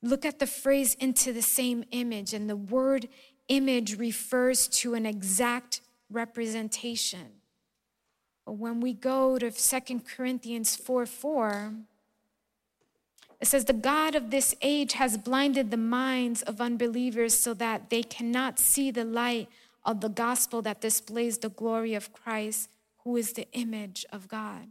Look 0.02 0.24
at 0.24 0.38
the 0.38 0.46
phrase 0.46 0.94
into 0.94 1.32
the 1.32 1.42
same 1.42 1.84
image, 1.90 2.32
and 2.32 2.48
the 2.48 2.56
word 2.56 3.08
image 3.48 3.98
refers 3.98 4.68
to 4.68 4.94
an 4.94 5.04
exact 5.04 5.80
representation. 6.10 7.26
But 8.46 8.52
when 8.52 8.80
we 8.80 8.92
go 8.92 9.38
to 9.38 9.50
Second 9.50 10.06
Corinthians 10.06 10.76
4 10.76 11.06
4, 11.06 11.72
it 13.40 13.46
says, 13.46 13.64
The 13.64 13.72
God 13.72 14.14
of 14.14 14.30
this 14.30 14.54
age 14.62 14.94
has 14.94 15.18
blinded 15.18 15.70
the 15.70 15.76
minds 15.76 16.42
of 16.42 16.60
unbelievers 16.60 17.38
so 17.38 17.54
that 17.54 17.90
they 17.90 18.02
cannot 18.02 18.58
see 18.58 18.90
the 18.90 19.04
light 19.04 19.48
of 19.88 20.02
the 20.02 20.10
gospel 20.10 20.60
that 20.60 20.82
displays 20.82 21.38
the 21.38 21.48
glory 21.48 21.94
of 21.94 22.12
Christ, 22.12 22.68
who 23.04 23.16
is 23.16 23.32
the 23.32 23.48
image 23.52 24.04
of 24.12 24.28
God. 24.28 24.68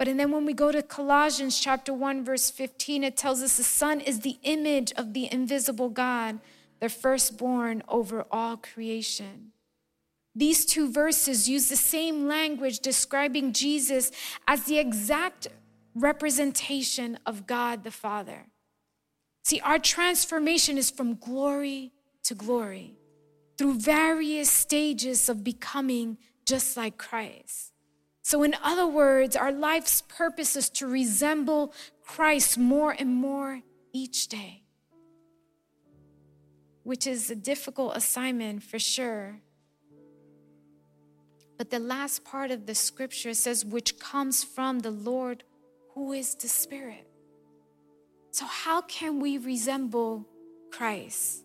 But 0.00 0.08
and 0.08 0.18
then 0.18 0.32
when 0.32 0.44
we 0.44 0.52
go 0.52 0.72
to 0.72 0.82
Colossians 0.82 1.60
chapter 1.60 1.94
1 1.94 2.24
verse 2.24 2.50
15 2.50 3.04
it 3.04 3.16
tells 3.16 3.40
us 3.40 3.56
the 3.56 3.62
son 3.62 4.00
is 4.00 4.20
the 4.20 4.38
image 4.42 4.92
of 4.96 5.14
the 5.14 5.32
invisible 5.32 5.90
God, 5.90 6.40
the 6.80 6.88
firstborn 6.88 7.84
over 7.86 8.26
all 8.32 8.56
creation. 8.56 9.52
These 10.34 10.66
two 10.66 10.90
verses 10.90 11.48
use 11.48 11.68
the 11.68 11.76
same 11.76 12.26
language 12.26 12.80
describing 12.80 13.52
Jesus 13.52 14.10
as 14.48 14.64
the 14.64 14.78
exact 14.78 15.46
representation 15.94 17.16
of 17.24 17.46
God 17.46 17.84
the 17.84 17.92
Father. 17.92 18.46
See, 19.44 19.60
our 19.60 19.78
transformation 19.78 20.76
is 20.76 20.90
from 20.90 21.14
glory 21.14 21.92
to 22.24 22.34
glory 22.34 22.96
through 23.56 23.74
various 23.74 24.50
stages 24.50 25.28
of 25.28 25.44
becoming 25.44 26.18
just 26.46 26.76
like 26.76 26.98
Christ. 26.98 27.72
So, 28.22 28.42
in 28.42 28.54
other 28.62 28.86
words, 28.86 29.36
our 29.36 29.52
life's 29.52 30.02
purpose 30.02 30.56
is 30.56 30.70
to 30.70 30.86
resemble 30.86 31.74
Christ 32.02 32.56
more 32.56 32.94
and 32.98 33.14
more 33.14 33.60
each 33.92 34.28
day, 34.28 34.62
which 36.82 37.06
is 37.06 37.30
a 37.30 37.36
difficult 37.36 37.96
assignment 37.96 38.62
for 38.62 38.78
sure. 38.78 39.40
But 41.58 41.70
the 41.70 41.78
last 41.78 42.24
part 42.24 42.50
of 42.50 42.66
the 42.66 42.74
scripture 42.74 43.34
says, 43.34 43.64
which 43.64 43.98
comes 43.98 44.42
from 44.42 44.80
the 44.80 44.90
Lord 44.90 45.44
who 45.94 46.12
is 46.12 46.34
the 46.34 46.48
Spirit. 46.48 47.06
So, 48.30 48.46
how 48.46 48.80
can 48.82 49.20
we 49.20 49.38
resemble 49.38 50.26
Christ? 50.72 51.43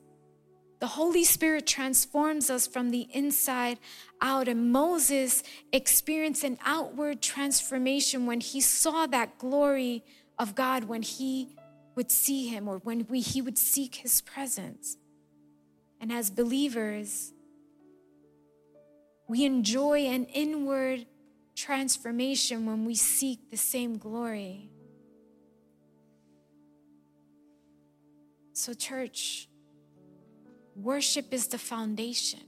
The 0.80 0.88
Holy 0.88 1.26
Spirit 1.26 1.68
transforms 1.68 2.50
us 2.50 2.66
from 2.66 2.92
the 2.92 3.08
inside 3.12 3.80
out. 4.22 4.48
And 4.48 4.72
Moses 4.72 5.44
experienced 5.74 6.44
an 6.44 6.58
outward 6.66 7.22
transformation 7.22 8.26
when 8.26 8.40
he 8.40 8.62
saw 8.62 9.06
that 9.08 9.38
glory 9.38 10.04
of 10.38 10.56
God, 10.56 10.86
when 10.86 11.02
he 11.02 11.50
would 11.96 12.12
see 12.12 12.48
him 12.48 12.68
or 12.68 12.78
when 12.78 13.06
we, 13.10 13.20
he 13.20 13.42
would 13.42 13.58
seek 13.58 13.96
his 13.96 14.22
presence. 14.22 14.96
And 16.00 16.14
as 16.14 16.30
believers, 16.30 17.34
we 19.28 19.44
enjoy 19.44 20.06
an 20.06 20.26
inward 20.26 21.06
transformation 21.56 22.66
when 22.66 22.86
we 22.86 22.96
seek 22.96 23.52
the 23.52 23.58
same 23.58 23.98
glory. 23.98 24.70
So, 28.54 28.74
church, 28.74 29.49
Worship 30.82 31.34
is 31.34 31.48
the 31.48 31.58
foundation. 31.58 32.40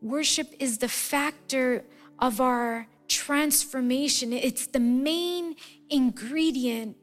Worship 0.00 0.48
is 0.58 0.78
the 0.78 0.88
factor 0.88 1.84
of 2.18 2.40
our 2.40 2.86
transformation. 3.06 4.32
It's 4.32 4.66
the 4.66 4.80
main 4.80 5.56
ingredient 5.90 6.96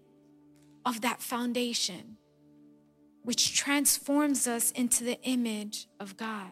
of 0.84 1.02
that 1.02 1.21
foundation, 1.21 2.17
which 3.21 3.56
transforms 3.56 4.47
us 4.47 4.71
into 4.71 5.04
the 5.04 5.21
image 5.21 5.88
of 6.00 6.17
God. 6.17 6.50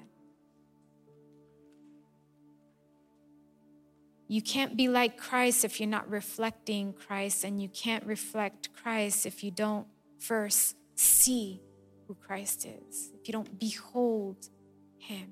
You 4.27 4.43
can't 4.43 4.77
be 4.77 4.87
like 4.87 5.17
Christ 5.17 5.65
if 5.65 5.79
you're 5.79 5.89
not 5.89 6.07
reflecting 6.07 6.93
Christ, 6.93 7.43
and 7.43 7.59
you 7.59 7.69
can't 7.69 8.05
reflect 8.05 8.69
Christ 8.83 9.25
if 9.25 9.43
you 9.43 9.49
don't 9.49 9.87
first 10.19 10.75
see 10.93 11.61
who 12.09 12.15
Christ 12.15 12.65
is, 12.65 13.11
if 13.13 13.27
you 13.27 13.31
don't 13.33 13.59
behold 13.59 14.49
him. 14.97 15.29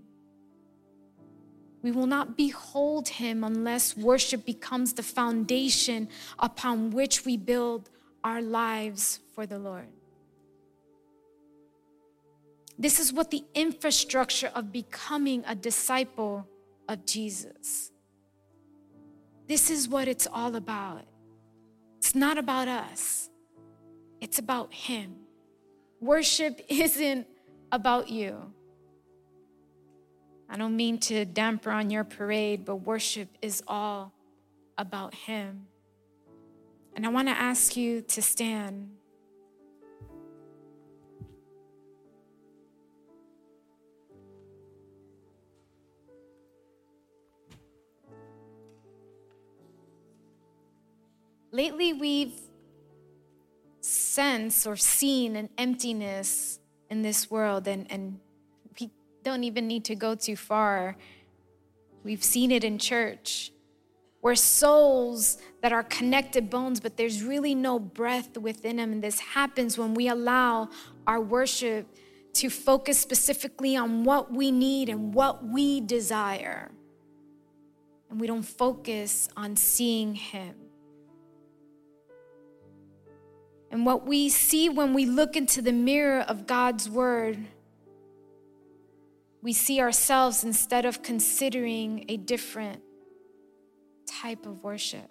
We 1.82 1.92
will 1.92 2.06
not 2.06 2.38
behold 2.38 3.08
him 3.08 3.44
unless 3.44 3.98
worship 3.98 4.46
becomes 4.46 4.94
the 4.94 5.02
foundation 5.02 6.08
upon 6.38 6.92
which 6.92 7.26
we 7.26 7.36
build 7.36 7.90
our 8.24 8.44
lives 8.44 9.22
for 9.34 9.48
the 9.48 9.58
Lord. 9.58 9.88
This 12.78 13.00
is 13.00 13.12
what 13.12 13.32
the 13.32 13.44
infrastructure 13.56 14.52
of 14.54 14.72
becoming 14.72 15.44
a 15.48 15.56
disciple 15.56 16.48
of 16.88 17.08
Jesus. 17.08 17.92
This 19.48 19.72
is 19.72 19.90
what 19.90 20.08
it's 20.08 20.28
all 20.32 20.56
about. 20.56 21.06
It's 21.98 22.14
not 22.14 22.38
about 22.38 22.68
us, 22.68 23.32
it's 24.22 24.38
about 24.38 24.72
Him. 24.72 25.27
Worship 26.00 26.62
isn't 26.70 27.28
about 27.72 28.10
you. 28.10 28.54
I 30.50 30.58
don't 30.58 30.76
mean 30.76 30.98
to 31.00 31.26
damper 31.26 31.72
on 31.72 31.90
your 31.90 32.04
parade, 32.04 32.64
but 32.64 32.78
worship 32.78 33.30
is 33.42 33.62
all 33.68 34.14
about 34.78 35.14
Him. 35.14 35.68
And 36.96 37.06
I 37.06 37.10
want 37.10 37.28
to 37.28 37.34
ask 37.34 37.76
you 37.76 38.02
to 38.02 38.22
stand. 38.22 38.92
Lately, 51.52 51.92
we've 51.94 52.40
sense 54.18 54.66
or 54.66 54.76
seen 54.76 55.36
an 55.36 55.48
emptiness 55.60 56.60
in 56.90 57.04
this 57.04 57.30
world, 57.30 57.68
and, 57.68 57.86
and 57.92 58.20
we 58.80 58.90
don't 59.24 59.44
even 59.44 59.68
need 59.68 59.86
to 59.86 59.96
go 59.96 60.16
too 60.16 60.36
far. 60.36 60.98
We've 62.04 62.24
seen 62.24 62.50
it 62.50 62.64
in 62.64 62.80
church. 62.80 63.52
We're 64.24 64.34
souls 64.34 65.38
that 65.62 65.72
are 65.72 65.84
connected 65.84 66.50
bones, 66.50 66.80
but 66.80 66.98
there's 66.98 67.22
really 67.22 67.54
no 67.54 67.78
breath 67.78 68.36
within 68.38 68.78
them. 68.78 68.92
And 68.92 69.04
this 69.04 69.20
happens 69.20 69.78
when 69.78 69.94
we 69.94 70.08
allow 70.08 70.70
our 71.06 71.22
worship 71.22 71.86
to 72.40 72.50
focus 72.50 72.98
specifically 72.98 73.78
on 73.78 74.04
what 74.04 74.34
we 74.34 74.50
need 74.50 74.90
and 74.90 75.14
what 75.14 75.46
we 75.46 75.80
desire. 75.80 76.72
And 78.10 78.20
we 78.20 78.26
don't 78.26 78.50
focus 78.66 79.30
on 79.38 79.56
seeing 79.56 80.16
Him. 80.16 80.56
And 83.72 83.86
what 83.86 84.06
we 84.06 84.30
see 84.30 84.70
when 84.70 84.94
we 84.94 85.06
look 85.06 85.36
into 85.36 85.62
the 85.62 85.74
mirror 85.74 86.22
of 86.22 86.48
God's 86.48 86.90
word 86.90 87.48
we 89.48 89.54
see 89.54 89.80
ourselves 89.80 90.44
instead 90.44 90.86
of 90.86 91.02
considering 91.02 92.04
a 92.10 92.18
different 92.18 92.82
type 94.06 94.46
of 94.46 94.64
worship? 94.64 95.10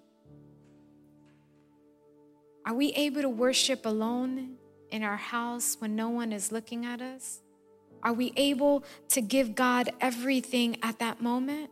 Are 2.66 2.74
we 2.74 2.92
able 2.92 3.22
to 3.22 3.28
worship 3.28 3.86
alone 3.86 4.56
in 4.90 5.02
our 5.02 5.16
house 5.16 5.76
when 5.78 5.94
no 5.96 6.10
one 6.10 6.32
is 6.32 6.50
looking 6.50 6.84
at 6.84 7.00
us? 7.00 7.40
Are 8.02 8.12
we 8.12 8.32
able 8.36 8.84
to 9.08 9.20
give 9.20 9.54
God 9.54 9.90
everything 10.00 10.76
at 10.82 10.98
that 10.98 11.22
moment? 11.22 11.70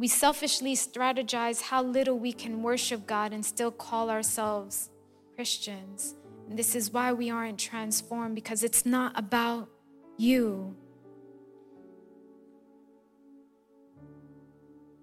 We 0.00 0.08
selfishly 0.08 0.74
strategize 0.76 1.60
how 1.60 1.82
little 1.82 2.18
we 2.18 2.32
can 2.32 2.62
worship 2.62 3.06
God 3.06 3.34
and 3.34 3.44
still 3.44 3.70
call 3.70 4.08
ourselves 4.08 4.88
Christians. 5.36 6.14
And 6.48 6.58
this 6.58 6.74
is 6.74 6.90
why 6.90 7.12
we 7.12 7.28
aren't 7.28 7.58
transformed 7.58 8.34
because 8.34 8.64
it's 8.64 8.86
not 8.86 9.12
about 9.14 9.68
you. 10.16 10.74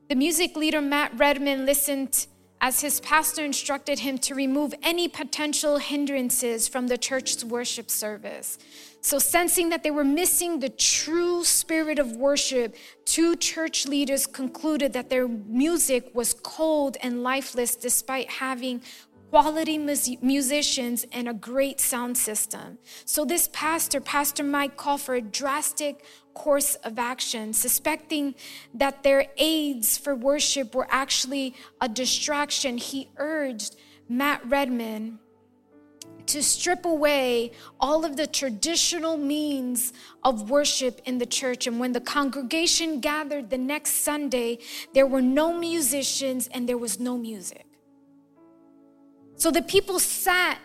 The 0.09 0.15
music 0.15 0.55
leader 0.55 0.81
Matt 0.81 1.11
Redman 1.15 1.67
listened 1.67 2.25
as 2.59 2.81
his 2.81 2.99
pastor 2.99 3.45
instructed 3.45 3.99
him 3.99 4.17
to 4.17 4.33
remove 4.33 4.73
any 4.81 5.07
potential 5.07 5.77
hindrances 5.77 6.67
from 6.67 6.87
the 6.87 6.97
church's 6.97 7.45
worship 7.45 7.89
service. 7.89 8.57
So, 9.01 9.19
sensing 9.19 9.69
that 9.69 9.83
they 9.83 9.91
were 9.91 10.03
missing 10.03 10.59
the 10.59 10.69
true 10.69 11.43
spirit 11.43 11.99
of 11.99 12.17
worship, 12.17 12.75
two 13.05 13.35
church 13.35 13.85
leaders 13.85 14.25
concluded 14.25 14.93
that 14.93 15.09
their 15.09 15.27
music 15.27 16.09
was 16.13 16.33
cold 16.33 16.97
and 17.01 17.23
lifeless 17.23 17.75
despite 17.75 18.29
having 18.29 18.81
quality 19.29 19.77
musicians 19.77 21.05
and 21.11 21.27
a 21.27 21.33
great 21.33 21.79
sound 21.79 22.17
system. 22.17 22.77
So, 23.05 23.23
this 23.23 23.49
pastor, 23.53 24.01
Pastor 24.01 24.43
Mike, 24.43 24.77
called 24.77 25.01
for 25.01 25.15
a 25.15 25.21
drastic 25.21 26.03
course 26.37 26.75
of 26.75 26.99
action, 26.99 27.51
suspecting 27.51 28.35
that 28.75 29.01
their 29.01 29.25
aids 29.37 29.97
for 29.97 30.13
worship 30.15 30.75
were 30.75 30.87
actually 30.91 31.55
a 31.81 31.89
distraction. 31.89 32.77
He 32.77 33.09
urged 33.17 33.75
Matt 34.07 34.41
Redman 34.45 35.19
to 36.27 36.43
strip 36.43 36.85
away 36.85 37.51
all 37.79 38.05
of 38.05 38.17
the 38.17 38.27
traditional 38.27 39.17
means 39.17 39.93
of 40.23 40.49
worship 40.49 41.01
in 41.05 41.17
the 41.17 41.25
church. 41.25 41.65
And 41.65 41.79
when 41.79 41.93
the 41.93 42.01
congregation 42.01 42.99
gathered 42.99 43.49
the 43.49 43.57
next 43.57 43.93
Sunday, 44.03 44.59
there 44.93 45.07
were 45.07 45.21
no 45.21 45.57
musicians 45.57 46.47
and 46.53 46.69
there 46.69 46.77
was 46.77 46.99
no 46.99 47.17
music. 47.17 47.65
So 49.35 49.49
the 49.51 49.61
people 49.61 49.99
sat 49.99 50.59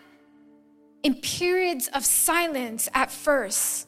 in 1.01 1.15
periods 1.15 1.87
of 1.93 2.05
silence 2.05 2.89
at 2.93 3.11
first 3.11 3.87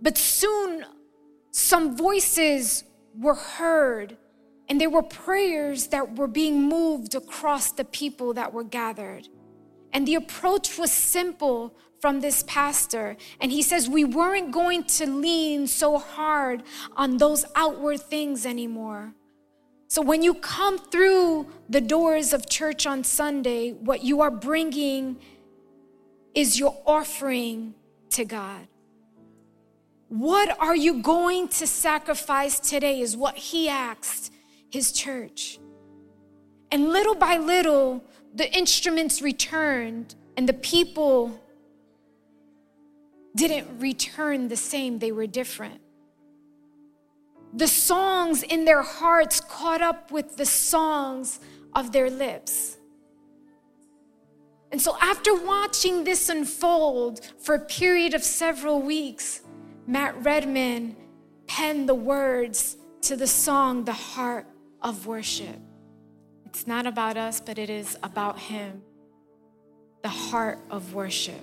but 0.00 0.16
soon, 0.18 0.84
some 1.50 1.96
voices 1.96 2.84
were 3.18 3.34
heard, 3.34 4.16
and 4.68 4.80
there 4.80 4.90
were 4.90 5.02
prayers 5.02 5.88
that 5.88 6.16
were 6.16 6.28
being 6.28 6.62
moved 6.62 7.14
across 7.14 7.72
the 7.72 7.84
people 7.84 8.34
that 8.34 8.52
were 8.52 8.64
gathered. 8.64 9.28
And 9.92 10.06
the 10.06 10.14
approach 10.14 10.78
was 10.78 10.90
simple 10.90 11.74
from 12.00 12.20
this 12.20 12.44
pastor. 12.46 13.16
And 13.40 13.50
he 13.50 13.62
says, 13.62 13.88
We 13.88 14.04
weren't 14.04 14.52
going 14.52 14.84
to 14.84 15.06
lean 15.06 15.66
so 15.66 15.98
hard 15.98 16.62
on 16.96 17.16
those 17.16 17.44
outward 17.56 18.00
things 18.00 18.46
anymore. 18.46 19.14
So 19.88 20.02
when 20.02 20.22
you 20.22 20.34
come 20.34 20.78
through 20.78 21.46
the 21.68 21.80
doors 21.80 22.34
of 22.34 22.48
church 22.48 22.86
on 22.86 23.04
Sunday, 23.04 23.72
what 23.72 24.04
you 24.04 24.20
are 24.20 24.30
bringing 24.30 25.16
is 26.34 26.58
your 26.58 26.76
offering 26.86 27.74
to 28.10 28.24
God. 28.26 28.68
What 30.08 30.56
are 30.58 30.76
you 30.76 31.02
going 31.02 31.48
to 31.48 31.66
sacrifice 31.66 32.58
today? 32.58 33.00
Is 33.00 33.16
what 33.16 33.36
he 33.36 33.68
asked 33.68 34.32
his 34.70 34.92
church. 34.92 35.58
And 36.70 36.88
little 36.90 37.14
by 37.14 37.36
little, 37.36 38.04
the 38.34 38.50
instruments 38.54 39.22
returned, 39.22 40.14
and 40.36 40.48
the 40.48 40.54
people 40.54 41.40
didn't 43.34 43.78
return 43.78 44.48
the 44.48 44.56
same, 44.56 44.98
they 44.98 45.12
were 45.12 45.26
different. 45.26 45.80
The 47.54 47.68
songs 47.68 48.42
in 48.42 48.64
their 48.64 48.82
hearts 48.82 49.40
caught 49.40 49.80
up 49.80 50.10
with 50.10 50.36
the 50.36 50.44
songs 50.44 51.40
of 51.74 51.92
their 51.92 52.10
lips. 52.10 52.76
And 54.70 54.80
so, 54.80 54.96
after 55.00 55.34
watching 55.34 56.04
this 56.04 56.28
unfold 56.28 57.24
for 57.38 57.54
a 57.54 57.60
period 57.60 58.12
of 58.12 58.22
several 58.22 58.82
weeks, 58.82 59.40
Matt 59.88 60.22
Redman 60.22 60.94
penned 61.46 61.88
the 61.88 61.94
words 61.94 62.76
to 63.00 63.16
the 63.16 63.26
song, 63.26 63.86
The 63.86 63.94
Heart 63.94 64.46
of 64.82 65.06
Worship. 65.06 65.58
It's 66.44 66.66
not 66.66 66.86
about 66.86 67.16
us, 67.16 67.40
but 67.40 67.58
it 67.58 67.70
is 67.70 67.96
about 68.02 68.38
Him, 68.38 68.82
the 70.02 70.10
heart 70.10 70.58
of 70.70 70.92
worship. 70.92 71.40